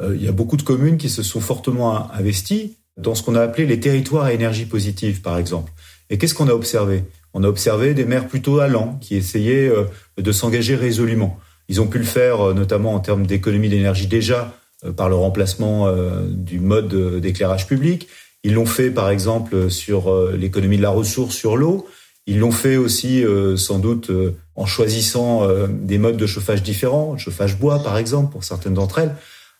il 0.00 0.22
y 0.22 0.28
a 0.28 0.32
beaucoup 0.32 0.56
de 0.56 0.62
communes 0.62 0.96
qui 0.96 1.08
se 1.08 1.24
sont 1.24 1.40
fortement 1.40 2.12
investies 2.12 2.76
dans 2.98 3.14
ce 3.14 3.22
qu'on 3.22 3.34
a 3.34 3.42
appelé 3.42 3.66
les 3.66 3.80
territoires 3.80 4.24
à 4.24 4.32
énergie 4.32 4.66
positive, 4.66 5.22
par 5.22 5.38
exemple. 5.38 5.72
Et 6.10 6.18
qu'est-ce 6.18 6.34
qu'on 6.34 6.48
a 6.48 6.52
observé? 6.52 7.04
On 7.34 7.44
a 7.44 7.48
observé 7.48 7.94
des 7.94 8.04
maires 8.04 8.26
plutôt 8.26 8.58
allants 8.58 8.98
qui 9.00 9.16
essayaient 9.16 9.68
euh, 9.68 9.84
de 10.16 10.32
s'engager 10.32 10.74
résolument. 10.74 11.38
Ils 11.68 11.80
ont 11.80 11.86
pu 11.86 11.98
le 11.98 12.04
faire 12.04 12.48
euh, 12.48 12.54
notamment 12.54 12.94
en 12.94 13.00
termes 13.00 13.26
d'économie 13.26 13.68
d'énergie 13.68 14.06
déjà 14.06 14.54
euh, 14.84 14.92
par 14.92 15.08
le 15.08 15.14
remplacement 15.14 15.92
du 16.28 16.60
mode 16.60 17.20
d'éclairage 17.20 17.66
public. 17.66 18.08
Ils 18.44 18.54
l'ont 18.54 18.66
fait 18.66 18.90
par 18.90 19.10
exemple 19.10 19.70
sur 19.70 20.14
l'économie 20.32 20.76
de 20.76 20.82
la 20.82 20.90
ressource, 20.90 21.34
sur 21.34 21.56
l'eau. 21.56 21.86
Ils 22.30 22.38
l'ont 22.38 22.52
fait 22.52 22.76
aussi 22.76 23.24
sans 23.56 23.78
doute 23.78 24.10
en 24.54 24.66
choisissant 24.66 25.48
des 25.66 25.98
modes 25.98 26.18
de 26.18 26.26
chauffage 26.26 26.62
différents, 26.62 27.16
chauffage 27.16 27.58
bois 27.58 27.82
par 27.82 27.96
exemple 27.96 28.30
pour 28.30 28.44
certaines 28.44 28.74
d'entre 28.74 28.98
elles. 28.98 29.14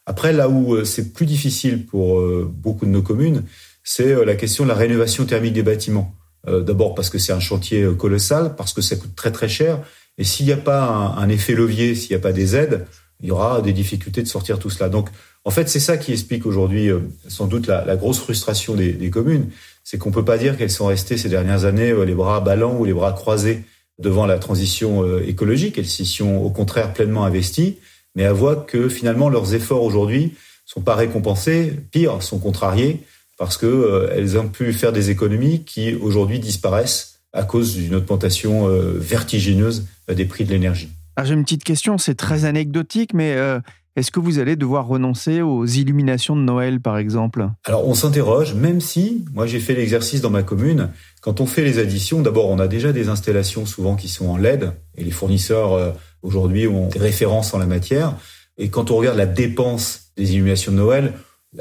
Après, 0.08 0.32
là 0.32 0.48
où 0.48 0.74
euh, 0.74 0.86
c'est 0.86 1.12
plus 1.12 1.26
difficile 1.26 1.84
pour 1.84 2.18
euh, 2.18 2.50
beaucoup 2.50 2.86
de 2.86 2.90
nos 2.90 3.02
communes, 3.02 3.44
c'est 3.84 4.10
euh, 4.10 4.24
la 4.24 4.36
question 4.36 4.64
de 4.64 4.70
la 4.70 4.74
rénovation 4.74 5.26
thermique 5.26 5.52
des 5.52 5.62
bâtiments. 5.62 6.14
D'abord 6.46 6.94
parce 6.94 7.10
que 7.10 7.18
c'est 7.18 7.32
un 7.32 7.40
chantier 7.40 7.86
colossal, 7.98 8.54
parce 8.56 8.72
que 8.72 8.80
ça 8.80 8.96
coûte 8.96 9.14
très 9.14 9.30
très 9.32 9.50
cher. 9.50 9.82
Et 10.16 10.24
s'il 10.24 10.46
n'y 10.46 10.52
a 10.52 10.56
pas 10.56 11.14
un, 11.18 11.28
effet 11.28 11.52
levier, 11.52 11.94
s'il 11.94 12.10
n'y 12.10 12.16
a 12.16 12.20
pas 12.20 12.32
des 12.32 12.56
aides, 12.56 12.86
il 13.20 13.28
y 13.28 13.30
aura 13.30 13.60
des 13.60 13.74
difficultés 13.74 14.22
de 14.22 14.28
sortir 14.28 14.58
tout 14.58 14.70
cela. 14.70 14.88
Donc, 14.88 15.10
en 15.44 15.50
fait, 15.50 15.68
c'est 15.68 15.80
ça 15.80 15.98
qui 15.98 16.12
explique 16.12 16.46
aujourd'hui 16.46 16.88
sans 17.26 17.48
doute 17.48 17.66
la, 17.66 17.96
grosse 17.96 18.20
frustration 18.20 18.74
des 18.74 19.10
communes. 19.10 19.50
C'est 19.90 19.96
qu'on 19.96 20.10
peut 20.10 20.24
pas 20.24 20.36
dire 20.36 20.58
qu'elles 20.58 20.70
sont 20.70 20.86
restées 20.86 21.16
ces 21.16 21.30
dernières 21.30 21.64
années 21.64 21.94
les 22.04 22.14
bras 22.14 22.40
ballants 22.40 22.76
ou 22.76 22.84
les 22.84 22.92
bras 22.92 23.12
croisés 23.12 23.64
devant 23.98 24.26
la 24.26 24.38
transition 24.38 25.18
écologique. 25.20 25.78
Elles 25.78 25.86
s'y 25.86 26.04
sont 26.04 26.36
au 26.36 26.50
contraire 26.50 26.92
pleinement 26.92 27.24
investies 27.24 27.78
mais 28.18 28.28
voient 28.30 28.56
que 28.56 28.88
finalement 28.88 29.28
leurs 29.28 29.54
efforts 29.54 29.84
aujourd'hui 29.84 30.34
sont 30.66 30.80
pas 30.80 30.96
récompensés, 30.96 31.72
pire, 31.92 32.20
sont 32.20 32.38
contrariés 32.38 33.04
parce 33.38 33.56
que 33.56 33.66
euh, 33.66 34.12
elles 34.14 34.36
ont 34.36 34.48
pu 34.48 34.72
faire 34.72 34.92
des 34.92 35.10
économies 35.10 35.64
qui 35.64 35.94
aujourd'hui 35.94 36.40
disparaissent 36.40 37.20
à 37.32 37.44
cause 37.44 37.76
d'une 37.76 37.94
augmentation 37.94 38.68
euh, 38.68 38.98
vertigineuse 38.98 39.86
des 40.12 40.24
prix 40.24 40.44
de 40.44 40.50
l'énergie. 40.50 40.90
J'ai 41.22 41.34
une 41.34 41.44
petite 41.44 41.64
question, 41.64 41.96
c'est 41.96 42.16
très 42.16 42.44
anecdotique, 42.44 43.14
mais 43.14 43.34
euh, 43.36 43.60
est-ce 43.98 44.10
que 44.10 44.20
vous 44.20 44.38
allez 44.38 44.56
devoir 44.56 44.86
renoncer 44.86 45.42
aux 45.42 45.66
illuminations 45.66 46.36
de 46.36 46.42
Noël, 46.42 46.80
par 46.80 46.98
exemple? 46.98 47.48
Alors, 47.64 47.86
on 47.86 47.94
s'interroge, 47.94 48.54
même 48.54 48.80
si, 48.80 49.24
moi 49.34 49.46
j'ai 49.46 49.60
fait 49.60 49.74
l'exercice 49.74 50.20
dans 50.20 50.30
ma 50.30 50.42
commune, 50.42 50.90
quand 51.20 51.40
on 51.40 51.46
fait 51.46 51.64
les 51.64 51.78
additions, 51.78 52.22
d'abord, 52.22 52.48
on 52.48 52.58
a 52.58 52.68
déjà 52.68 52.92
des 52.92 53.08
installations 53.08 53.66
souvent 53.66 53.96
qui 53.96 54.08
sont 54.08 54.28
en 54.28 54.36
LED, 54.36 54.72
et 54.96 55.04
les 55.04 55.10
fournisseurs 55.10 55.94
aujourd'hui 56.22 56.66
ont 56.66 56.88
des 56.88 56.98
références 56.98 57.54
en 57.54 57.58
la 57.58 57.66
matière. 57.66 58.14
Et 58.56 58.68
quand 58.68 58.90
on 58.90 58.96
regarde 58.96 59.16
la 59.16 59.26
dépense 59.26 60.12
des 60.16 60.32
illuminations 60.32 60.72
de 60.72 60.76
Noël, 60.76 61.14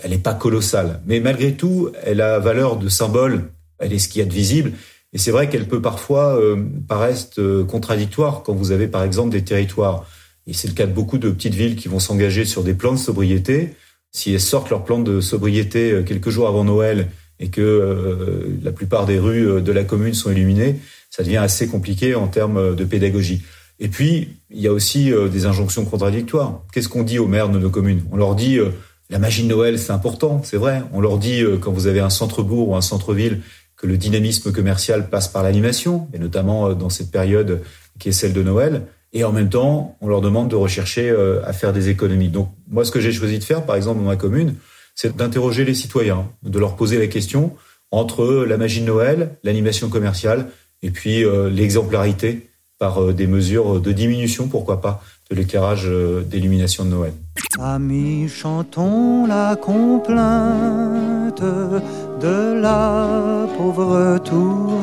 elle 0.03 0.11
n'est 0.11 0.17
pas 0.17 0.33
colossale. 0.33 1.01
Mais 1.05 1.19
malgré 1.19 1.53
tout, 1.53 1.89
elle 2.03 2.21
a 2.21 2.39
valeur 2.39 2.77
de 2.77 2.89
symbole. 2.89 3.51
Elle 3.79 3.93
est 3.93 3.99
ce 3.99 4.07
qu'il 4.07 4.19
y 4.19 4.21
a 4.23 4.27
de 4.27 4.33
visible. 4.33 4.73
Et 5.13 5.17
c'est 5.17 5.31
vrai 5.31 5.49
qu'elle 5.49 5.67
peut 5.67 5.81
parfois 5.81 6.37
euh, 6.37 6.57
paraître 6.87 7.39
euh, 7.39 7.63
contradictoire 7.63 8.43
quand 8.43 8.53
vous 8.53 8.71
avez 8.71 8.87
par 8.87 9.03
exemple 9.03 9.29
des 9.29 9.43
territoires. 9.43 10.05
Et 10.47 10.53
c'est 10.53 10.67
le 10.67 10.73
cas 10.73 10.87
de 10.87 10.93
beaucoup 10.93 11.17
de 11.17 11.29
petites 11.29 11.53
villes 11.53 11.75
qui 11.75 11.87
vont 11.87 11.99
s'engager 11.99 12.45
sur 12.45 12.63
des 12.63 12.73
plans 12.73 12.93
de 12.93 12.97
sobriété. 12.97 13.75
Si 14.11 14.33
elles 14.33 14.41
sortent 14.41 14.69
leur 14.69 14.83
plan 14.83 14.99
de 14.99 15.21
sobriété 15.21 15.91
euh, 15.91 16.03
quelques 16.03 16.29
jours 16.29 16.47
avant 16.47 16.63
Noël 16.63 17.09
et 17.39 17.49
que 17.49 17.61
euh, 17.61 18.57
la 18.63 18.71
plupart 18.71 19.05
des 19.05 19.19
rues 19.19 19.61
de 19.61 19.71
la 19.71 19.83
commune 19.83 20.13
sont 20.13 20.31
illuminées, 20.31 20.79
ça 21.09 21.23
devient 21.23 21.37
assez 21.37 21.67
compliqué 21.67 22.15
en 22.15 22.27
termes 22.27 22.75
de 22.75 22.83
pédagogie. 22.83 23.43
Et 23.79 23.89
puis, 23.89 24.29
il 24.49 24.59
y 24.59 24.67
a 24.67 24.73
aussi 24.73 25.11
euh, 25.11 25.27
des 25.27 25.45
injonctions 25.45 25.85
contradictoires. 25.85 26.61
Qu'est-ce 26.73 26.89
qu'on 26.89 27.03
dit 27.03 27.19
aux 27.19 27.27
maires 27.27 27.49
de 27.49 27.59
nos 27.59 27.69
communes? 27.69 28.03
On 28.11 28.17
leur 28.17 28.35
dit 28.35 28.57
euh, 28.57 28.69
la 29.09 29.19
magie 29.19 29.43
de 29.43 29.47
Noël, 29.47 29.77
c'est 29.77 29.91
important, 29.91 30.41
c'est 30.43 30.57
vrai. 30.57 30.83
On 30.93 31.01
leur 31.01 31.17
dit 31.17 31.41
euh, 31.41 31.57
quand 31.57 31.71
vous 31.71 31.87
avez 31.87 31.99
un 31.99 32.09
centre-bourg 32.09 32.69
ou 32.69 32.75
un 32.75 32.81
centre-ville 32.81 33.41
que 33.75 33.85
le 33.85 33.97
dynamisme 33.97 34.51
commercial 34.51 35.09
passe 35.09 35.27
par 35.27 35.43
l'animation, 35.43 36.07
et 36.11 36.17
notamment 36.17 36.73
dans 36.73 36.89
cette 36.89 37.11
période 37.11 37.61
qui 37.99 38.09
est 38.09 38.11
celle 38.11 38.33
de 38.33 38.41
Noël. 38.41 38.87
Et 39.17 39.23
en 39.23 39.31
même 39.31 39.49
temps, 39.49 39.97
on 40.01 40.07
leur 40.07 40.21
demande 40.21 40.47
de 40.49 40.55
rechercher 40.55 41.09
à 41.43 41.51
faire 41.53 41.73
des 41.73 41.89
économies. 41.89 42.29
Donc, 42.29 42.49
moi, 42.69 42.85
ce 42.85 42.91
que 42.91 42.99
j'ai 42.99 43.11
choisi 43.11 43.39
de 43.39 43.43
faire, 43.43 43.65
par 43.65 43.75
exemple, 43.75 43.99
dans 43.99 44.05
ma 44.05 44.15
commune, 44.15 44.53
c'est 44.93 45.15
d'interroger 45.15 45.65
les 45.65 45.73
citoyens, 45.73 46.27
de 46.43 46.59
leur 46.59 46.75
poser 46.75 46.99
la 46.99 47.07
question 47.07 47.53
entre 47.89 48.45
la 48.47 48.57
magie 48.57 48.81
de 48.81 48.85
Noël, 48.85 49.37
l'animation 49.43 49.89
commerciale, 49.89 50.49
et 50.83 50.91
puis 50.91 51.23
l'exemplarité 51.51 52.47
par 52.79 53.01
euh, 53.01 53.13
des 53.13 53.27
mesures 53.27 53.81
de 53.81 53.91
diminution, 53.91 54.47
pourquoi 54.47 54.81
pas, 54.81 55.03
de 55.29 55.35
l'éclairage 55.35 55.85
euh, 55.87 56.21
d'illumination 56.23 56.85
de 56.85 56.89
Noël. 56.89 57.13
Amis, 57.59 58.29
chantons 58.29 59.25
la 59.25 59.55
complainte 59.55 61.41
de 61.41 62.53
la 62.61 63.47
pauvre 63.57 64.19
tour. 64.23 64.81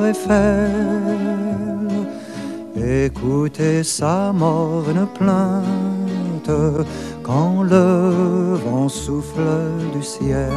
Écoutez 2.77 3.85
sa 3.85 4.33
morne 4.33 5.07
plainte 5.15 6.51
quand 7.23 7.63
le 7.63 8.55
vent 8.55 8.89
souffle 8.89 9.41
du 9.95 10.03
ciel. 10.03 10.51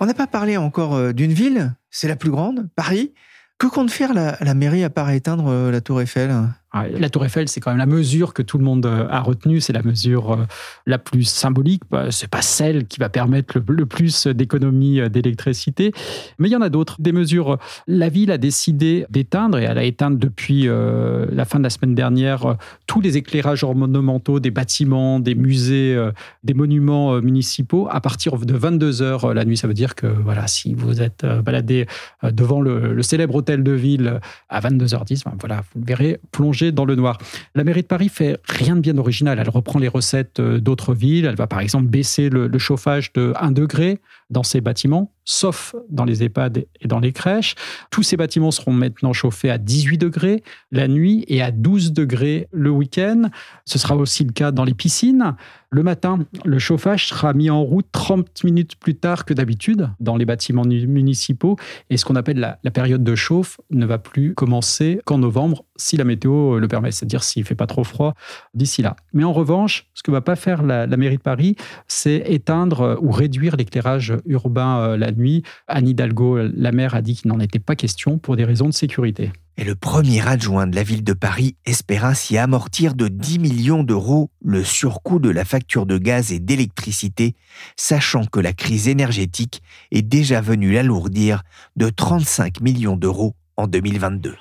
On 0.00 0.06
n'a 0.06 0.14
pas 0.14 0.26
parlé 0.26 0.56
encore 0.56 0.94
euh, 0.94 1.12
d'une 1.12 1.32
ville, 1.32 1.74
c'est 1.90 2.08
la 2.08 2.16
plus 2.16 2.30
grande, 2.30 2.68
Paris. 2.76 3.14
Que 3.58 3.66
compte 3.66 3.90
faire 3.90 4.14
la, 4.14 4.54
mairie 4.54 4.84
à 4.84 4.90
part 4.90 5.10
éteindre 5.10 5.48
euh, 5.48 5.70
la 5.70 5.80
tour 5.80 6.00
Eiffel? 6.00 6.30
La 6.74 7.08
Tour 7.08 7.24
Eiffel, 7.24 7.48
c'est 7.48 7.60
quand 7.60 7.70
même 7.70 7.78
la 7.78 7.86
mesure 7.86 8.34
que 8.34 8.42
tout 8.42 8.58
le 8.58 8.64
monde 8.64 8.84
euh, 8.84 9.06
a 9.08 9.20
retenue, 9.20 9.60
c'est 9.60 9.72
la 9.72 9.82
mesure 9.82 10.32
euh, 10.32 10.46
la 10.86 10.98
plus 10.98 11.24
symbolique. 11.24 11.82
Bah, 11.90 12.10
c'est 12.10 12.28
pas 12.28 12.42
celle 12.42 12.86
qui 12.86 13.00
va 13.00 13.08
permettre 13.08 13.58
le, 13.66 13.86
plus 13.86 14.26
d'économie 14.26 15.00
euh, 15.00 15.08
d'électricité, 15.08 15.92
mais 16.38 16.48
il 16.48 16.52
y 16.52 16.56
en 16.56 16.60
a 16.60 16.68
d'autres. 16.68 16.96
Des 16.98 17.12
mesures. 17.12 17.58
La 17.86 18.08
ville 18.08 18.30
a 18.30 18.38
décidé 18.38 19.06
d'éteindre 19.08 19.58
et 19.58 19.62
elle 19.62 19.78
a 19.78 19.84
éteint 19.84 20.10
depuis 20.10 20.66
la 20.66 21.44
fin 21.44 21.58
de 21.58 21.64
la 21.64 21.70
semaine 21.70 21.94
dernière 21.94 22.56
tous 22.86 23.00
les 23.00 23.16
éclairages 23.16 23.62
ornementaux 23.62 24.40
des 24.40 24.50
bâtiments, 24.50 25.20
des 25.20 25.34
musées, 25.34 25.96
des 26.44 26.54
monuments 26.54 27.20
municipaux 27.20 27.88
à 27.90 28.00
partir 28.00 28.36
de 28.36 28.54
22 28.54 29.02
heures 29.02 29.34
la 29.34 29.44
nuit. 29.44 29.56
Ça 29.56 29.68
veut 29.68 29.74
dire 29.74 29.94
que 29.94 30.06
voilà, 30.06 30.46
si 30.46 30.74
vous 30.74 31.00
êtes 31.00 31.24
baladé 31.24 31.86
devant 32.22 32.60
le, 32.60 33.02
célèbre 33.02 33.36
hôtel 33.36 33.62
de 33.62 33.72
ville 33.72 34.20
à 34.48 34.60
22h10, 34.60 35.24
ben 35.24 35.34
voilà, 35.38 35.62
vous 35.74 35.80
le 35.80 35.86
verrez 35.86 36.20
plonger 36.32 36.57
dans 36.66 36.84
le 36.84 36.94
noir. 36.94 37.18
La 37.54 37.64
mairie 37.64 37.82
de 37.82 37.86
Paris 37.86 38.08
fait 38.08 38.38
rien 38.48 38.76
de 38.76 38.80
bien 38.80 38.98
original. 38.98 39.38
Elle 39.38 39.48
reprend 39.48 39.78
les 39.78 39.88
recettes 39.88 40.40
euh, 40.40 40.58
d'autres 40.58 40.94
villes. 40.94 41.24
Elle 41.24 41.36
va 41.36 41.46
par 41.46 41.60
exemple 41.60 41.86
baisser 41.86 42.28
le, 42.28 42.46
le 42.46 42.58
chauffage 42.58 43.12
de 43.12 43.32
1 43.40 43.50
degré 43.52 44.00
dans 44.30 44.42
ses 44.42 44.60
bâtiments 44.60 45.12
sauf 45.28 45.74
dans 45.90 46.06
les 46.06 46.24
EHPAD 46.24 46.64
et 46.80 46.88
dans 46.88 47.00
les 47.00 47.12
crèches. 47.12 47.54
Tous 47.90 48.02
ces 48.02 48.16
bâtiments 48.16 48.50
seront 48.50 48.72
maintenant 48.72 49.12
chauffés 49.12 49.50
à 49.50 49.58
18 49.58 49.98
degrés 49.98 50.42
la 50.72 50.88
nuit 50.88 51.26
et 51.28 51.42
à 51.42 51.50
12 51.50 51.92
degrés 51.92 52.48
le 52.50 52.70
week-end. 52.70 53.28
Ce 53.66 53.78
sera 53.78 53.94
aussi 53.94 54.24
le 54.24 54.32
cas 54.32 54.52
dans 54.52 54.64
les 54.64 54.72
piscines. 54.72 55.36
Le 55.70 55.82
matin, 55.82 56.20
le 56.46 56.58
chauffage 56.58 57.08
sera 57.08 57.34
mis 57.34 57.50
en 57.50 57.62
route 57.62 57.86
30 57.92 58.42
minutes 58.42 58.76
plus 58.76 58.94
tard 58.94 59.26
que 59.26 59.34
d'habitude 59.34 59.90
dans 60.00 60.16
les 60.16 60.24
bâtiments 60.24 60.64
municipaux 60.64 61.56
et 61.90 61.98
ce 61.98 62.06
qu'on 62.06 62.16
appelle 62.16 62.38
la, 62.38 62.70
période 62.70 63.04
de 63.04 63.14
chauffe 63.14 63.60
ne 63.70 63.84
va 63.84 63.98
plus 63.98 64.34
commencer 64.34 64.98
qu'en 65.04 65.18
novembre 65.18 65.64
si 65.76 65.98
la 65.98 66.04
météo 66.04 66.58
le 66.58 66.68
permet, 66.68 66.90
c'est-à-dire 66.90 67.22
s'il 67.22 67.44
fait 67.44 67.54
pas 67.54 67.66
trop 67.66 67.84
froid 67.84 68.14
d'ici 68.54 68.80
là. 68.80 68.96
Mais 69.12 69.24
en 69.24 69.32
revanche, 69.34 69.90
ce 69.92 70.02
que 70.02 70.10
va 70.10 70.22
pas 70.22 70.36
faire 70.36 70.62
la 70.62 70.86
mairie 70.96 71.18
de 71.18 71.22
Paris, 71.22 71.56
c'est 71.86 72.22
éteindre 72.26 72.98
ou 73.02 73.10
réduire 73.10 73.56
l'éclairage 73.56 74.14
urbain 74.26 74.80
euh, 74.80 74.96
la 74.96 75.12
nuit. 75.12 75.42
Anne 75.66 75.88
Hidalgo, 75.88 76.38
la 76.38 76.72
maire, 76.72 76.94
a 76.94 77.02
dit 77.02 77.14
qu'il 77.14 77.30
n'en 77.30 77.40
était 77.40 77.58
pas 77.58 77.76
question 77.76 78.18
pour 78.18 78.36
des 78.36 78.44
raisons 78.44 78.66
de 78.66 78.74
sécurité. 78.74 79.30
Et 79.56 79.64
le 79.64 79.74
premier 79.74 80.26
adjoint 80.26 80.68
de 80.68 80.76
la 80.76 80.84
ville 80.84 81.02
de 81.02 81.12
Paris 81.12 81.56
espère 81.66 82.04
ainsi 82.04 82.38
amortir 82.38 82.94
de 82.94 83.08
10 83.08 83.40
millions 83.40 83.82
d'euros 83.82 84.30
le 84.40 84.62
surcoût 84.62 85.18
de 85.18 85.30
la 85.30 85.44
facture 85.44 85.84
de 85.84 85.98
gaz 85.98 86.32
et 86.32 86.38
d'électricité, 86.38 87.34
sachant 87.76 88.24
que 88.24 88.38
la 88.38 88.52
crise 88.52 88.86
énergétique 88.86 89.62
est 89.90 90.02
déjà 90.02 90.40
venue 90.40 90.72
l'alourdir 90.72 91.42
de 91.74 91.90
35 91.90 92.60
millions 92.60 92.96
d'euros 92.96 93.34
en 93.56 93.66
2022. 93.66 94.36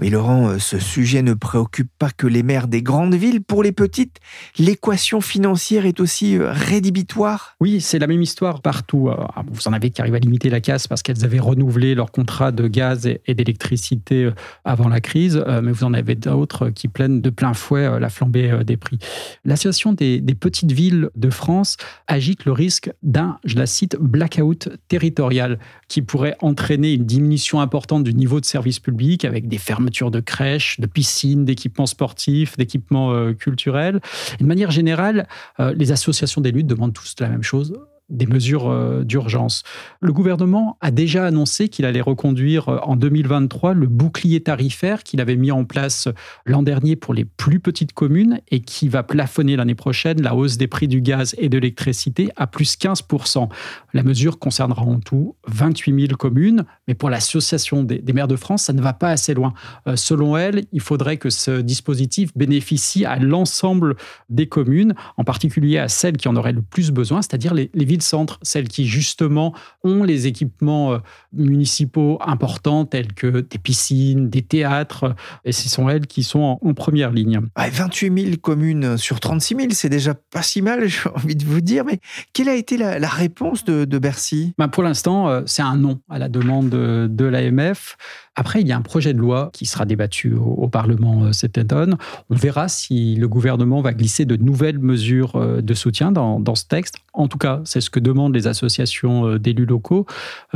Oui, 0.00 0.10
Laurent, 0.10 0.48
euh, 0.48 0.58
ce 0.58 0.80
sujet 0.80 1.22
ne 1.22 1.34
préoccupe 1.34 1.88
pas 2.00 2.10
que 2.10 2.26
les 2.26 2.42
maires 2.42 2.66
des 2.66 2.82
grandes 2.82 3.14
villes. 3.14 3.40
Pour 3.40 3.62
les 3.62 3.70
petites, 3.70 4.18
l'équation 4.58 5.20
financière 5.20 5.86
est 5.86 6.00
aussi 6.00 6.36
euh, 6.36 6.50
rédhibitoire 6.50 7.54
Oui, 7.60 7.80
c'est 7.80 8.00
la 8.00 8.08
même 8.08 8.20
histoire 8.20 8.60
partout. 8.60 9.08
Euh, 9.08 9.14
ah, 9.36 9.44
vous 9.48 9.68
en 9.68 9.72
avez 9.72 9.90
qui 9.90 10.00
arrivent 10.00 10.16
à 10.16 10.18
limiter 10.18 10.50
la 10.50 10.60
casse 10.60 10.88
parce 10.88 11.04
qu'elles 11.04 11.24
avaient 11.24 11.38
renouvelé 11.38 11.94
leur 11.94 12.10
contrat 12.10 12.50
de 12.50 12.66
gaz 12.66 13.06
et 13.06 13.34
d'électricité 13.34 14.30
avant 14.64 14.88
la 14.88 15.00
crise, 15.00 15.42
mais 15.62 15.70
vous 15.70 15.84
en 15.84 15.94
avez 15.94 16.16
d'autres 16.16 16.70
qui 16.70 16.88
plaignent 16.88 17.20
de 17.20 17.30
plein 17.30 17.54
fouet 17.54 18.00
la 18.00 18.08
flambée 18.08 18.60
des 18.64 18.76
prix. 18.76 18.98
L'association 19.44 19.92
des, 19.92 20.20
des 20.20 20.34
petites 20.34 20.72
villes 20.72 21.10
de 21.14 21.30
France 21.30 21.76
agite 22.06 22.44
le 22.44 22.52
risque 22.52 22.90
d'un, 23.02 23.38
je 23.44 23.56
la 23.56 23.66
cite, 23.66 23.96
blackout 23.96 24.68
territorial 24.88 25.58
qui 25.88 26.02
pourrait 26.02 26.36
entraîner 26.40 26.94
une 26.94 27.04
diminution 27.04 27.60
importante 27.60 28.04
du 28.04 28.14
niveau 28.14 28.40
de 28.40 28.44
service 28.44 28.80
public 28.80 29.24
avec 29.24 29.48
des 29.48 29.58
fermes 29.58 29.83
de 30.10 30.20
crèches, 30.20 30.80
de 30.80 30.86
piscines, 30.86 31.44
d'équipements 31.44 31.86
sportifs, 31.86 32.56
d'équipements 32.56 33.12
euh, 33.12 33.32
culturels. 33.32 34.00
de 34.40 34.44
manière 34.44 34.70
générale, 34.70 35.26
euh, 35.60 35.72
les 35.74 35.92
associations 35.92 36.40
d'élus 36.40 36.64
demandent 36.64 36.92
tous 36.92 37.14
la 37.20 37.28
même 37.28 37.42
chose 37.42 37.74
des 38.10 38.26
mesures 38.26 38.68
euh, 38.68 39.02
d'urgence. 39.02 39.62
Le 40.00 40.12
gouvernement 40.12 40.76
a 40.82 40.90
déjà 40.90 41.24
annoncé 41.24 41.68
qu'il 41.68 41.86
allait 41.86 42.02
reconduire 42.02 42.68
euh, 42.68 42.78
en 42.82 42.96
2023 42.96 43.72
le 43.72 43.86
bouclier 43.86 44.42
tarifaire 44.42 45.02
qu'il 45.02 45.20
avait 45.22 45.36
mis 45.36 45.50
en 45.50 45.64
place 45.64 46.08
l'an 46.44 46.62
dernier 46.62 46.96
pour 46.96 47.14
les 47.14 47.24
plus 47.24 47.60
petites 47.60 47.94
communes 47.94 48.40
et 48.50 48.60
qui 48.60 48.88
va 48.88 49.02
plafonner 49.02 49.56
l'année 49.56 49.74
prochaine 49.74 50.20
la 50.20 50.34
hausse 50.34 50.58
des 50.58 50.66
prix 50.66 50.86
du 50.86 51.00
gaz 51.00 51.34
et 51.38 51.48
de 51.48 51.56
l'électricité 51.56 52.30
à 52.36 52.46
plus 52.46 52.76
15%. 52.76 53.48
La 53.94 54.02
mesure 54.02 54.38
concernera 54.38 54.82
en 54.82 55.00
tout 55.00 55.36
28 55.46 56.06
000 56.08 56.16
communes, 56.18 56.64
mais 56.86 56.94
pour 56.94 57.08
l'Association 57.08 57.84
des, 57.84 58.02
maires 58.12 58.28
de 58.28 58.36
France, 58.36 58.64
ça 58.64 58.72
ne 58.74 58.82
va 58.82 58.92
pas 58.92 59.10
assez 59.10 59.32
loin. 59.32 59.54
Euh, 59.86 59.96
selon 59.96 60.36
elle, 60.36 60.64
il 60.72 60.80
faudrait 60.80 61.16
que 61.16 61.30
ce 61.30 61.60
dispositif 61.62 62.36
bénéficie 62.36 63.04
à 63.06 63.18
l'ensemble 63.18 63.96
des 64.28 64.46
communes, 64.46 64.94
en 65.16 65.24
particulier 65.24 65.78
à 65.78 65.88
celles 65.88 66.18
qui 66.18 66.28
en 66.28 66.36
auraient 66.36 66.52
le 66.52 66.62
plus 66.62 66.90
besoin, 66.90 67.22
c'est-à-dire 67.22 67.54
les, 67.54 67.70
les 67.72 67.84
villes-centres, 67.94 68.38
celles 68.42 68.68
qui 68.68 68.86
justement 68.86 69.54
ont 69.82 70.02
les 70.02 70.26
équipements 70.26 70.94
euh, 70.94 70.98
municipaux 71.32 72.18
importants 72.20 72.84
tels 72.84 73.12
que 73.12 73.40
des 73.40 73.58
piscines, 73.58 74.28
des 74.28 74.42
théâtres, 74.42 75.14
et 75.44 75.52
ce 75.52 75.68
sont 75.68 75.88
elles 75.88 76.06
qui 76.06 76.22
sont 76.22 76.58
en, 76.60 76.74
première 76.74 77.12
ligne. 77.12 77.40
28 77.56 78.24
000 78.24 78.36
communes 78.40 78.96
sur 78.96 79.20
36 79.20 79.56
000, 79.56 79.68
c'est 79.70 79.88
déjà 79.88 80.14
pas 80.14 80.42
si 80.42 80.60
mal, 80.60 80.88
j'ai 80.88 81.08
envie 81.14 81.36
de 81.36 81.44
vous 81.44 81.60
dire, 81.60 81.84
mais 81.84 82.00
quelle 82.32 82.48
a 82.48 82.54
été 82.54 82.76
la, 82.76 83.08
réponse 83.08 83.64
de, 83.64 83.98
Bercy? 83.98 84.54
Ben 84.58 84.68
Pour 84.68 84.82
l'instant, 84.82 85.28
euh, 85.28 85.42
c'est 85.46 85.62
un 85.62 85.76
non 85.76 86.00
à 86.10 86.18
la 86.18 86.28
demande 86.28 86.68
de, 86.68 87.06
de 87.08 87.24
l'AMF. 87.24 87.96
Après, 88.36 88.60
il 88.60 88.66
y 88.66 88.72
a 88.72 88.76
un 88.76 88.82
projet 88.82 89.14
de 89.14 89.18
loi 89.18 89.50
qui 89.52 89.64
sera 89.64 89.84
débattu 89.84 90.34
au, 90.34 90.68
Parlement 90.68 91.24
euh, 91.24 91.32
cet 91.32 91.56
automne. 91.56 91.96
On 92.30 92.34
verra 92.34 92.68
si 92.68 93.14
le 93.14 93.28
gouvernement 93.28 93.80
va 93.80 93.92
glisser 93.92 94.24
de 94.24 94.36
nouvelles 94.36 94.78
mesures 94.78 95.36
euh, 95.36 95.60
de 95.60 95.74
soutien 95.74 96.10
dans, 96.10 96.54
ce 96.54 96.64
texte. 96.64 96.96
En 97.12 97.28
tout 97.28 97.38
cas, 97.38 97.60
c'est 97.64 97.80
ce 97.80 97.90
que 97.90 98.00
demandent 98.00 98.34
les 98.34 98.48
associations 98.48 99.28
euh, 99.28 99.38
d'élus 99.38 99.66
locaux. 99.66 100.06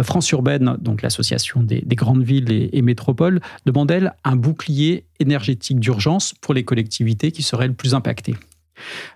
France 0.03 0.31
Urbaine, 0.33 0.77
donc 0.81 1.03
l'association 1.03 1.63
des, 1.63 1.83
grandes 1.95 2.23
villes 2.23 2.51
et, 2.51 2.71
et 2.73 2.83
métropoles, 2.83 3.41
demande, 3.65 3.91
elle, 3.91 4.15
un 4.25 4.35
bouclier 4.35 5.05
énergétique 5.21 5.79
d'urgence 5.79 6.35
pour 6.41 6.55
les 6.55 6.65
collectivités 6.65 7.31
qui 7.31 7.43
seraient 7.43 7.69
le 7.69 7.75
plus 7.75 7.95
impactées. 7.95 8.35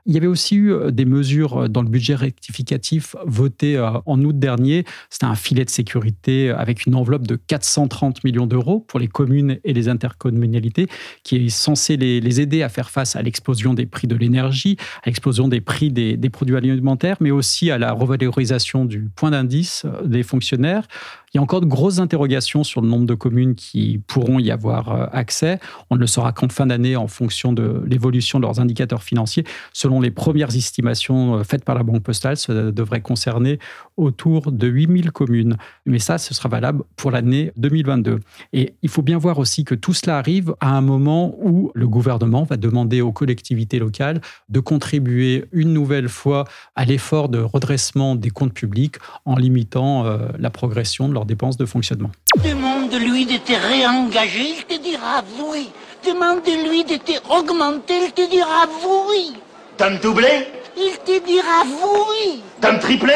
Il 0.06 0.14
y 0.14 0.16
avait 0.16 0.26
aussi 0.26 0.56
eu 0.56 0.72
euh, 0.72 0.90
des 0.90 1.04
mesures 1.04 1.62
euh, 1.62 1.68
dans 1.68 1.82
le 1.82 1.88
budget 1.88 2.14
rectificatif 2.14 3.16
voté 3.26 3.76
euh, 3.76 3.90
en 4.06 4.22
août 4.22 4.38
dernier. 4.38 4.84
C'était 5.10 5.26
un 5.26 5.34
filet 5.34 5.64
de 5.64 5.70
sécurité 5.70 6.50
avec 6.50 6.86
une 6.86 6.94
enveloppe 6.94 7.26
de 7.26 7.36
430 7.36 8.24
millions 8.24 8.46
d'euros 8.46 8.80
pour 8.80 9.00
les 9.00 9.08
communes 9.08 9.58
et 9.64 9.72
les 9.72 9.88
intercommunalités 9.88 10.88
qui 11.22 11.36
est 11.36 11.48
censé 11.48 11.96
les, 11.96 12.40
aider 12.40 12.62
à 12.62 12.70
faire 12.70 12.88
face 12.88 13.14
à 13.14 13.20
l'explosion 13.20 13.74
des 13.74 13.84
prix 13.84 14.06
de 14.06 14.16
l'énergie, 14.16 14.78
à 15.02 15.06
l'explosion 15.06 15.48
des 15.48 15.60
prix 15.60 15.90
des, 15.90 16.16
des 16.16 16.30
produits 16.30 16.56
alimentaires, 16.56 17.18
mais 17.20 17.30
aussi 17.30 17.70
à 17.70 17.76
la 17.76 17.92
revalorisation 17.92 18.86
du 18.86 19.10
point 19.14 19.32
d'indice 19.32 19.84
des 20.04 20.22
fonctionnaires. 20.22 20.86
Il 21.34 21.38
y 21.38 21.40
a 21.40 21.42
encore 21.42 21.62
de 21.62 21.66
grosses 21.66 21.98
interrogations 21.98 22.62
sur 22.62 22.82
le 22.82 22.88
nombre 22.88 23.06
de 23.06 23.14
communes 23.14 23.54
qui 23.54 24.02
pourront 24.06 24.38
y 24.38 24.50
avoir 24.50 25.14
accès. 25.14 25.60
On 25.88 25.94
ne 25.94 26.00
le 26.00 26.06
saura 26.06 26.32
qu'en 26.32 26.50
fin 26.50 26.66
d'année 26.66 26.94
en 26.94 27.06
fonction 27.06 27.54
de 27.54 27.82
l'évolution 27.86 28.38
de 28.38 28.44
leurs 28.44 28.60
indicateurs 28.60 29.02
financiers. 29.02 29.44
Selon 29.72 30.02
les 30.02 30.10
premières 30.10 30.54
estimations 30.54 31.36
euh, 31.36 31.42
faites 31.42 31.64
par 31.64 31.74
la 31.74 31.84
Banque 31.84 32.02
postale, 32.02 32.36
ça 32.36 32.70
devrait 32.70 33.00
concerner 33.00 33.58
autour 33.96 34.52
de 34.52 34.66
8000 34.66 35.10
communes. 35.10 35.56
Mais 35.86 35.98
ça, 35.98 36.18
ce 36.18 36.34
sera 36.34 36.50
valable 36.50 36.82
pour 36.96 37.10
l'année 37.10 37.52
2022. 37.56 38.20
Et 38.52 38.74
il 38.82 38.90
faut 38.90 39.00
bien 39.00 39.16
voir 39.16 39.38
aussi 39.38 39.64
que 39.64 39.74
tout 39.74 39.94
cela 39.94 40.18
arrive 40.18 40.54
à 40.60 40.76
un 40.76 40.82
moment 40.82 41.34
où 41.40 41.72
le 41.74 41.88
gouvernement 41.88 42.42
va 42.42 42.58
demander 42.58 43.00
aux 43.00 43.12
collectivités 43.12 43.78
locales 43.78 44.20
de 44.50 44.60
contribuer 44.60 45.46
une 45.52 45.72
nouvelle 45.72 46.10
fois 46.10 46.44
à 46.74 46.84
l'effort 46.84 47.30
de 47.30 47.38
redressement 47.38 48.16
des 48.16 48.28
comptes 48.28 48.52
publics 48.52 48.96
en 49.24 49.36
limitant 49.36 50.04
euh, 50.04 50.28
la 50.38 50.50
progression 50.50 51.08
de 51.08 51.14
leurs 51.22 51.26
dépenses 51.26 51.56
de 51.56 51.66
fonctionnement. 51.66 52.10
Demande-lui 52.44 53.26
d'être 53.26 53.54
réengagé, 53.68 54.56
il 54.58 54.64
te 54.64 54.82
dira 54.82 55.22
oui. 55.52 55.70
Demande-lui 56.04 56.84
d'être 56.84 57.22
augmenté, 57.30 57.94
il 58.06 58.12
te 58.12 58.28
dira 58.28 58.66
oui. 59.08 59.34
T'as 59.76 59.90
me 59.90 60.02
doublé? 60.02 60.48
Il 60.76 60.96
te 61.04 61.24
dira 61.24 61.62
oui. 61.64 62.42
T'as 62.60 62.72
me 62.72 62.80
triplé? 62.80 63.14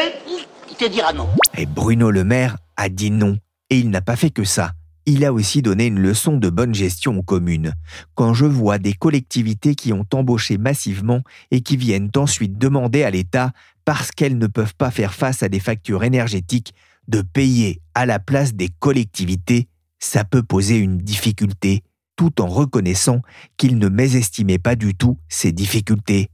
Il 0.69 0.75
te 0.75 0.89
dira 0.89 1.11
non. 1.11 1.27
Et 1.57 1.65
Bruno 1.65 2.09
Le 2.09 2.23
Maire 2.23 2.55
a 2.77 2.87
dit 2.87 3.11
non. 3.11 3.37
Et 3.69 3.79
il 3.79 3.89
n'a 3.89 4.01
pas 4.01 4.15
fait 4.15 4.29
que 4.29 4.45
ça. 4.45 4.71
Il 5.05 5.25
a 5.25 5.33
aussi 5.33 5.61
donné 5.61 5.87
une 5.87 5.99
leçon 5.99 6.37
de 6.37 6.49
bonne 6.49 6.75
gestion 6.75 7.17
aux 7.17 7.23
communes. 7.23 7.73
Quand 8.15 8.33
je 8.33 8.45
vois 8.45 8.77
des 8.77 8.93
collectivités 8.93 9.75
qui 9.75 9.91
ont 9.91 10.05
embauché 10.13 10.57
massivement 10.57 11.21
et 11.51 11.61
qui 11.61 11.75
viennent 11.77 12.11
ensuite 12.15 12.57
demander 12.57 13.03
à 13.03 13.11
l'État, 13.11 13.51
parce 13.85 14.11
qu'elles 14.11 14.37
ne 14.37 14.47
peuvent 14.47 14.75
pas 14.75 14.91
faire 14.91 15.13
face 15.13 15.43
à 15.43 15.49
des 15.49 15.61
factures 15.61 16.03
énergétiques, 16.03 16.73
de 17.07 17.21
payer 17.21 17.81
à 17.93 18.05
la 18.05 18.19
place 18.19 18.53
des 18.53 18.69
collectivités, 18.79 19.67
ça 19.99 20.23
peut 20.23 20.43
poser 20.43 20.77
une 20.77 20.97
difficulté, 20.97 21.83
tout 22.15 22.41
en 22.41 22.47
reconnaissant 22.47 23.21
qu'il 23.57 23.77
ne 23.77 23.89
mésestimait 23.89 24.59
pas 24.59 24.75
du 24.75 24.95
tout 24.95 25.17
ces 25.29 25.51
difficultés. 25.51 26.29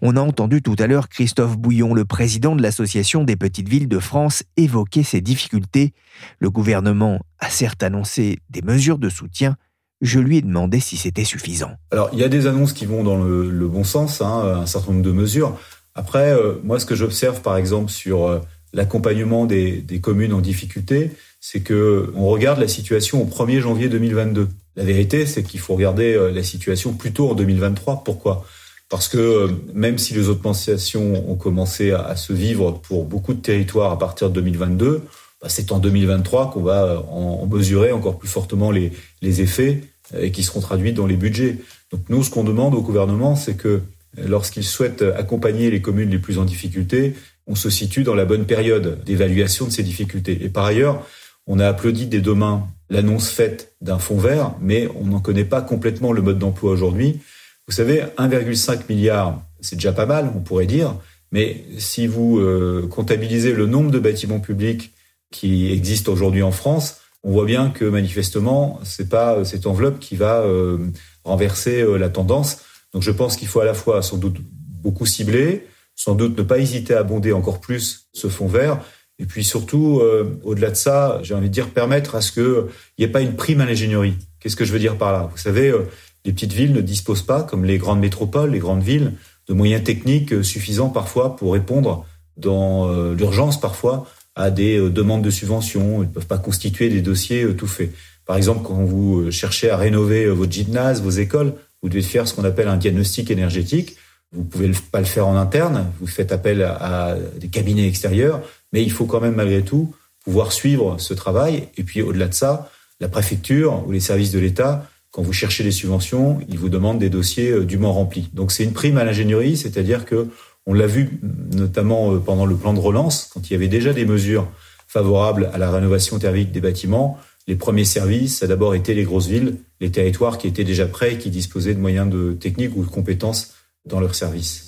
On 0.00 0.16
a 0.16 0.20
entendu 0.20 0.62
tout 0.62 0.76
à 0.78 0.86
l'heure 0.86 1.08
Christophe 1.08 1.58
Bouillon, 1.58 1.94
le 1.94 2.04
président 2.04 2.56
de 2.56 2.62
l'Association 2.62 3.24
des 3.24 3.36
petites 3.36 3.68
villes 3.68 3.88
de 3.88 3.98
France, 3.98 4.42
évoquer 4.56 5.02
ces 5.02 5.20
difficultés. 5.20 5.92
Le 6.38 6.50
gouvernement 6.50 7.20
a 7.38 7.50
certes 7.50 7.82
annoncé 7.82 8.38
des 8.50 8.62
mesures 8.62 8.98
de 8.98 9.08
soutien. 9.08 9.56
Je 10.00 10.18
lui 10.18 10.38
ai 10.38 10.42
demandé 10.42 10.80
si 10.80 10.96
c'était 10.96 11.24
suffisant. 11.24 11.72
Alors, 11.90 12.10
il 12.12 12.18
y 12.18 12.24
a 12.24 12.28
des 12.28 12.46
annonces 12.46 12.72
qui 12.72 12.86
vont 12.86 13.02
dans 13.02 13.22
le, 13.22 13.68
bon 13.68 13.84
sens, 13.84 14.20
hein, 14.20 14.60
un 14.62 14.66
certain 14.66 14.92
nombre 14.92 15.04
de 15.04 15.12
mesures. 15.12 15.58
Après, 15.94 16.32
euh, 16.32 16.60
moi, 16.62 16.78
ce 16.78 16.84
que 16.84 16.94
j'observe, 16.94 17.40
par 17.40 17.56
exemple, 17.56 17.90
sur 17.90 18.26
euh, 18.26 18.40
l'accompagnement 18.76 19.46
des, 19.46 20.00
communes 20.00 20.34
en 20.34 20.40
difficulté, 20.40 21.10
c'est 21.40 21.60
que 21.60 22.12
on 22.14 22.28
regarde 22.28 22.60
la 22.60 22.68
situation 22.68 23.22
au 23.22 23.24
1er 23.24 23.60
janvier 23.60 23.88
2022. 23.88 24.48
La 24.76 24.84
vérité, 24.84 25.24
c'est 25.24 25.42
qu'il 25.42 25.58
faut 25.58 25.74
regarder 25.74 26.14
euh, 26.14 26.30
la 26.30 26.42
situation 26.42 26.92
plutôt 26.92 27.30
en 27.30 27.34
2023. 27.34 28.04
Pourquoi? 28.04 28.44
Parce 28.90 29.08
que 29.08 29.50
même 29.72 29.98
si 29.98 30.14
les 30.14 30.28
augmentations 30.28 31.28
ont 31.28 31.34
commencé 31.34 31.90
à, 31.90 32.14
se 32.14 32.32
vivre 32.32 32.72
pour 32.72 33.04
beaucoup 33.04 33.34
de 33.34 33.40
territoires 33.40 33.90
à 33.90 33.98
partir 33.98 34.28
de 34.28 34.34
2022, 34.34 35.02
bah, 35.40 35.48
c'est 35.48 35.72
en 35.72 35.78
2023 35.78 36.50
qu'on 36.52 36.62
va 36.62 37.02
en, 37.10 37.46
mesurer 37.46 37.90
encore 37.90 38.18
plus 38.18 38.28
fortement 38.28 38.70
les, 38.70 38.92
les 39.22 39.40
effets 39.40 39.80
et 40.16 40.30
qui 40.30 40.44
seront 40.44 40.60
traduits 40.60 40.92
dans 40.92 41.06
les 41.06 41.16
budgets. 41.16 41.58
Donc 41.90 42.02
nous, 42.10 42.22
ce 42.22 42.30
qu'on 42.30 42.44
demande 42.44 42.74
au 42.74 42.82
gouvernement, 42.82 43.34
c'est 43.34 43.56
que 43.56 43.80
lorsqu'il 44.16 44.62
souhaite 44.62 45.02
accompagner 45.02 45.70
les 45.70 45.80
communes 45.80 46.10
les 46.10 46.18
plus 46.18 46.38
en 46.38 46.44
difficulté, 46.44 47.14
on 47.46 47.54
se 47.54 47.70
situe 47.70 48.02
dans 48.02 48.14
la 48.14 48.24
bonne 48.24 48.44
période 48.44 49.02
d'évaluation 49.04 49.66
de 49.66 49.70
ces 49.70 49.82
difficultés. 49.82 50.38
Et 50.42 50.48
par 50.48 50.64
ailleurs, 50.64 51.06
on 51.46 51.58
a 51.60 51.68
applaudi 51.68 52.06
dès 52.06 52.20
demain 52.20 52.66
l'annonce 52.90 53.30
faite 53.30 53.74
d'un 53.80 53.98
fonds 53.98 54.18
vert, 54.18 54.54
mais 54.60 54.88
on 55.00 55.06
n'en 55.06 55.20
connaît 55.20 55.44
pas 55.44 55.62
complètement 55.62 56.12
le 56.12 56.22
mode 56.22 56.38
d'emploi 56.38 56.72
aujourd'hui. 56.72 57.20
Vous 57.68 57.74
savez, 57.74 58.04
1,5 58.18 58.80
milliard, 58.88 59.42
c'est 59.60 59.76
déjà 59.76 59.92
pas 59.92 60.06
mal, 60.06 60.30
on 60.34 60.40
pourrait 60.40 60.66
dire, 60.66 60.94
mais 61.32 61.64
si 61.78 62.06
vous 62.06 62.38
euh, 62.38 62.88
comptabilisez 62.88 63.52
le 63.52 63.66
nombre 63.66 63.90
de 63.90 63.98
bâtiments 63.98 64.40
publics 64.40 64.92
qui 65.32 65.72
existent 65.72 66.12
aujourd'hui 66.12 66.42
en 66.42 66.52
France, 66.52 67.00
on 67.24 67.32
voit 67.32 67.44
bien 67.44 67.70
que 67.70 67.84
manifestement, 67.84 68.78
c'est 68.84 69.08
pas 69.08 69.44
cette 69.44 69.66
enveloppe 69.66 69.98
qui 69.98 70.14
va 70.14 70.42
euh, 70.42 70.78
renverser 71.24 71.82
euh, 71.82 71.96
la 71.96 72.08
tendance. 72.08 72.58
Donc 72.92 73.02
je 73.02 73.10
pense 73.10 73.36
qu'il 73.36 73.48
faut 73.48 73.60
à 73.60 73.64
la 73.64 73.74
fois 73.74 74.00
sans 74.02 74.16
doute 74.16 74.36
beaucoup 74.40 75.06
cibler, 75.06 75.66
sans 75.96 76.14
doute 76.14 76.38
ne 76.38 76.42
pas 76.42 76.58
hésiter 76.58 76.94
à 76.94 77.00
abonder 77.00 77.32
encore 77.32 77.60
plus 77.60 78.08
ce 78.12 78.28
fonds 78.28 78.46
vert, 78.46 78.80
et 79.18 79.24
puis 79.24 79.44
surtout, 79.44 80.00
euh, 80.00 80.38
au-delà 80.44 80.70
de 80.70 80.76
ça, 80.76 81.20
j'ai 81.22 81.34
envie 81.34 81.48
de 81.48 81.54
dire 81.54 81.70
permettre 81.70 82.14
à 82.14 82.20
ce 82.20 82.32
qu'il 82.32 82.66
n'y 82.98 83.04
ait 83.04 83.08
pas 83.08 83.22
une 83.22 83.34
prime 83.34 83.60
à 83.60 83.66
l'ingénierie. 83.66 84.14
Qu'est-ce 84.40 84.56
que 84.56 84.64
je 84.64 84.72
veux 84.72 84.78
dire 84.78 84.98
par 84.98 85.12
là? 85.12 85.28
Vous 85.30 85.38
savez, 85.38 85.70
euh, 85.70 85.88
les 86.24 86.32
petites 86.32 86.52
villes 86.52 86.72
ne 86.72 86.82
disposent 86.82 87.22
pas, 87.22 87.42
comme 87.42 87.64
les 87.64 87.78
grandes 87.78 88.00
métropoles, 88.00 88.50
les 88.50 88.58
grandes 88.58 88.82
villes, 88.82 89.12
de 89.48 89.54
moyens 89.54 89.82
techniques 89.84 90.32
euh, 90.32 90.42
suffisants 90.42 90.90
parfois 90.90 91.36
pour 91.36 91.54
répondre 91.54 92.04
dans 92.36 92.92
l'urgence 93.12 93.58
parfois 93.58 94.06
à 94.34 94.50
des 94.50 94.78
demandes 94.90 95.22
de 95.22 95.30
subventions. 95.30 96.02
Ils 96.02 96.08
ne 96.08 96.12
peuvent 96.12 96.26
pas 96.26 96.36
constituer 96.36 96.90
des 96.90 97.00
dossiers 97.00 97.46
tout 97.56 97.66
faits. 97.66 97.94
Par 98.26 98.36
exemple, 98.36 98.60
quand 98.62 98.84
vous 98.84 99.30
cherchez 99.30 99.70
à 99.70 99.78
rénover 99.78 100.26
votre 100.26 100.52
gymnase, 100.52 101.00
vos 101.00 101.08
écoles, 101.08 101.54
vous 101.80 101.88
devez 101.88 102.02
faire 102.02 102.28
ce 102.28 102.34
qu'on 102.34 102.44
appelle 102.44 102.68
un 102.68 102.76
diagnostic 102.76 103.30
énergétique. 103.30 103.96
Vous 104.36 104.44
pouvez 104.44 104.70
pas 104.92 105.00
le 105.00 105.06
faire 105.06 105.26
en 105.26 105.36
interne, 105.36 105.86
vous 106.00 106.06
faites 106.06 106.30
appel 106.30 106.62
à 106.62 107.16
des 107.40 107.48
cabinets 107.48 107.88
extérieurs, 107.88 108.42
mais 108.72 108.82
il 108.82 108.92
faut 108.92 109.06
quand 109.06 109.20
même 109.20 109.34
malgré 109.34 109.62
tout 109.62 109.94
pouvoir 110.24 110.52
suivre 110.52 110.96
ce 110.98 111.14
travail. 111.14 111.68
Et 111.76 111.82
puis 111.82 112.02
au-delà 112.02 112.28
de 112.28 112.34
ça, 112.34 112.70
la 113.00 113.08
préfecture 113.08 113.84
ou 113.86 113.92
les 113.92 114.00
services 114.00 114.32
de 114.32 114.38
l'État, 114.38 114.86
quand 115.10 115.22
vous 115.22 115.32
cherchez 115.32 115.64
des 115.64 115.70
subventions, 115.70 116.40
ils 116.48 116.58
vous 116.58 116.68
demandent 116.68 116.98
des 116.98 117.08
dossiers 117.08 117.50
euh, 117.50 117.64
dûment 117.64 117.92
remplis. 117.92 118.28
Donc 118.34 118.52
c'est 118.52 118.64
une 118.64 118.72
prime 118.72 118.98
à 118.98 119.04
l'ingénierie, 119.04 119.56
c'est-à-dire 119.56 120.04
que 120.04 120.28
on 120.66 120.74
l'a 120.74 120.86
vu 120.86 121.20
notamment 121.54 122.12
euh, 122.12 122.18
pendant 122.18 122.44
le 122.44 122.56
plan 122.56 122.74
de 122.74 122.80
relance, 122.80 123.30
quand 123.32 123.48
il 123.48 123.52
y 123.52 123.56
avait 123.56 123.68
déjà 123.68 123.92
des 123.92 124.04
mesures 124.04 124.46
favorables 124.88 125.50
à 125.54 125.58
la 125.58 125.70
rénovation 125.70 126.18
thermique 126.18 126.52
des 126.52 126.60
bâtiments. 126.60 127.18
Les 127.46 127.56
premiers 127.56 127.84
services, 127.84 128.38
ça 128.38 128.44
a 128.44 128.48
d'abord 128.48 128.74
été 128.74 128.92
les 128.92 129.04
grosses 129.04 129.28
villes, 129.28 129.56
les 129.80 129.90
territoires 129.90 130.36
qui 130.36 130.48
étaient 130.48 130.64
déjà 130.64 130.86
prêts 130.86 131.16
qui 131.16 131.30
disposaient 131.30 131.74
de 131.74 131.80
moyens 131.80 132.10
de 132.10 132.32
techniques 132.32 132.76
ou 132.76 132.84
de 132.84 132.90
compétences 132.90 133.54
dans 133.86 134.00
leurs 134.00 134.14
services. 134.14 134.66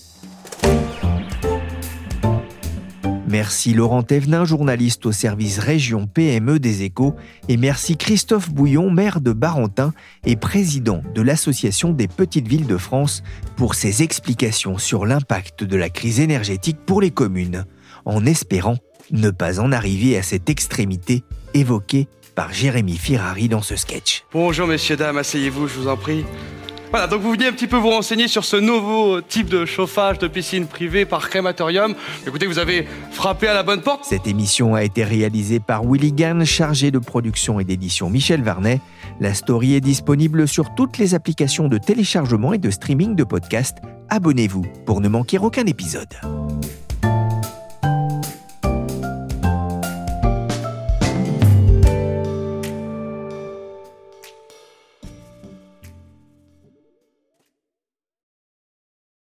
Merci 3.29 3.75
Laurent 3.75 4.03
Thévenin, 4.03 4.47
journaliste 4.47 5.05
au 5.05 5.13
service 5.13 5.59
région 5.59 6.07
PME 6.07 6.59
des 6.59 6.83
Échos, 6.83 7.15
et 7.49 7.59
merci 7.59 7.99
Christophe 7.99 8.51
Bouillon, 8.51 8.91
maire 8.91 9.21
de 9.21 9.33
Barentin 9.33 9.93
et 10.25 10.35
président 10.35 11.03
de 11.15 11.21
l'Association 11.21 11.93
des 11.93 12.09
petites 12.09 12.49
villes 12.49 12.67
de 12.67 12.79
France, 12.79 13.23
pour 13.57 13.75
ses 13.75 14.03
explications 14.03 14.79
sur 14.79 15.05
l'impact 15.05 15.63
de 15.63 15.77
la 15.77 15.91
crise 15.91 16.21
énergétique 16.21 16.79
pour 16.87 17.03
les 17.03 17.11
communes, 17.11 17.67
en 18.07 18.25
espérant 18.25 18.79
ne 19.11 19.31
pas 19.31 19.61
en 19.61 19.73
arriver 19.73 20.17
à 20.17 20.23
cette 20.23 20.49
extrémité 20.49 21.23
évoquée 21.53 22.09
par 22.35 22.53
Jérémy 22.55 22.97
Ferrari 22.97 23.49
dans 23.49 23.63
ce 23.63 23.77
sketch. 23.77 24.25
Bonjour 24.33 24.67
messieurs, 24.67 24.97
dames, 24.97 25.19
asseyez-vous, 25.19 25.69
je 25.69 25.75
vous 25.75 25.89
en 25.89 25.97
prie. 25.99 26.25
Voilà, 26.91 27.07
donc 27.07 27.21
vous 27.21 27.33
venez 27.33 27.47
un 27.47 27.53
petit 27.53 27.67
peu 27.67 27.77
vous 27.77 27.91
renseigner 27.91 28.29
sur 28.29 28.45
ce 28.45 28.57
nouveau 28.57 29.21
type 29.21 29.49
de 29.49 29.67
chauffage 29.67 30.19
de 30.19 30.27
piscine 30.27 30.67
privée 30.67 31.05
par 31.05 31.29
crématorium. 31.29 31.95
Écoutez, 32.27 32.47
vous 32.47 32.59
avez 32.59 32.87
frappé 33.11 33.47
à 33.47 33.55
la 33.55 33.63
bonne 33.63 33.83
porte. 33.83 34.05
Cette 34.05 34.27
émission 34.27 34.75
a 34.75 34.83
été 34.83 35.05
réalisée 35.05 35.61
par 35.61 35.85
Willy 35.85 36.13
Gann, 36.13 36.45
chargé 36.45 36.91
de 36.91 36.99
production 36.99 37.61
et 37.61 37.65
d'édition 37.65 38.09
Michel 38.09 38.43
Varnet. 38.43 38.81
La 39.21 39.35
story 39.35 39.75
est 39.75 39.81
disponible 39.81 40.49
sur 40.49 40.75
toutes 40.75 40.97
les 40.97 41.15
applications 41.15 41.69
de 41.69 41.77
téléchargement 41.77 42.55
et 42.55 42.59
de 42.59 42.71
streaming 42.71 43.15
de 43.15 43.25
podcasts. 43.25 43.79
Abonnez-vous 44.09 44.65
pour 44.87 45.03
ne 45.03 45.09
manquer 45.09 45.39
aucun 45.39 45.67
épisode. 45.67 46.09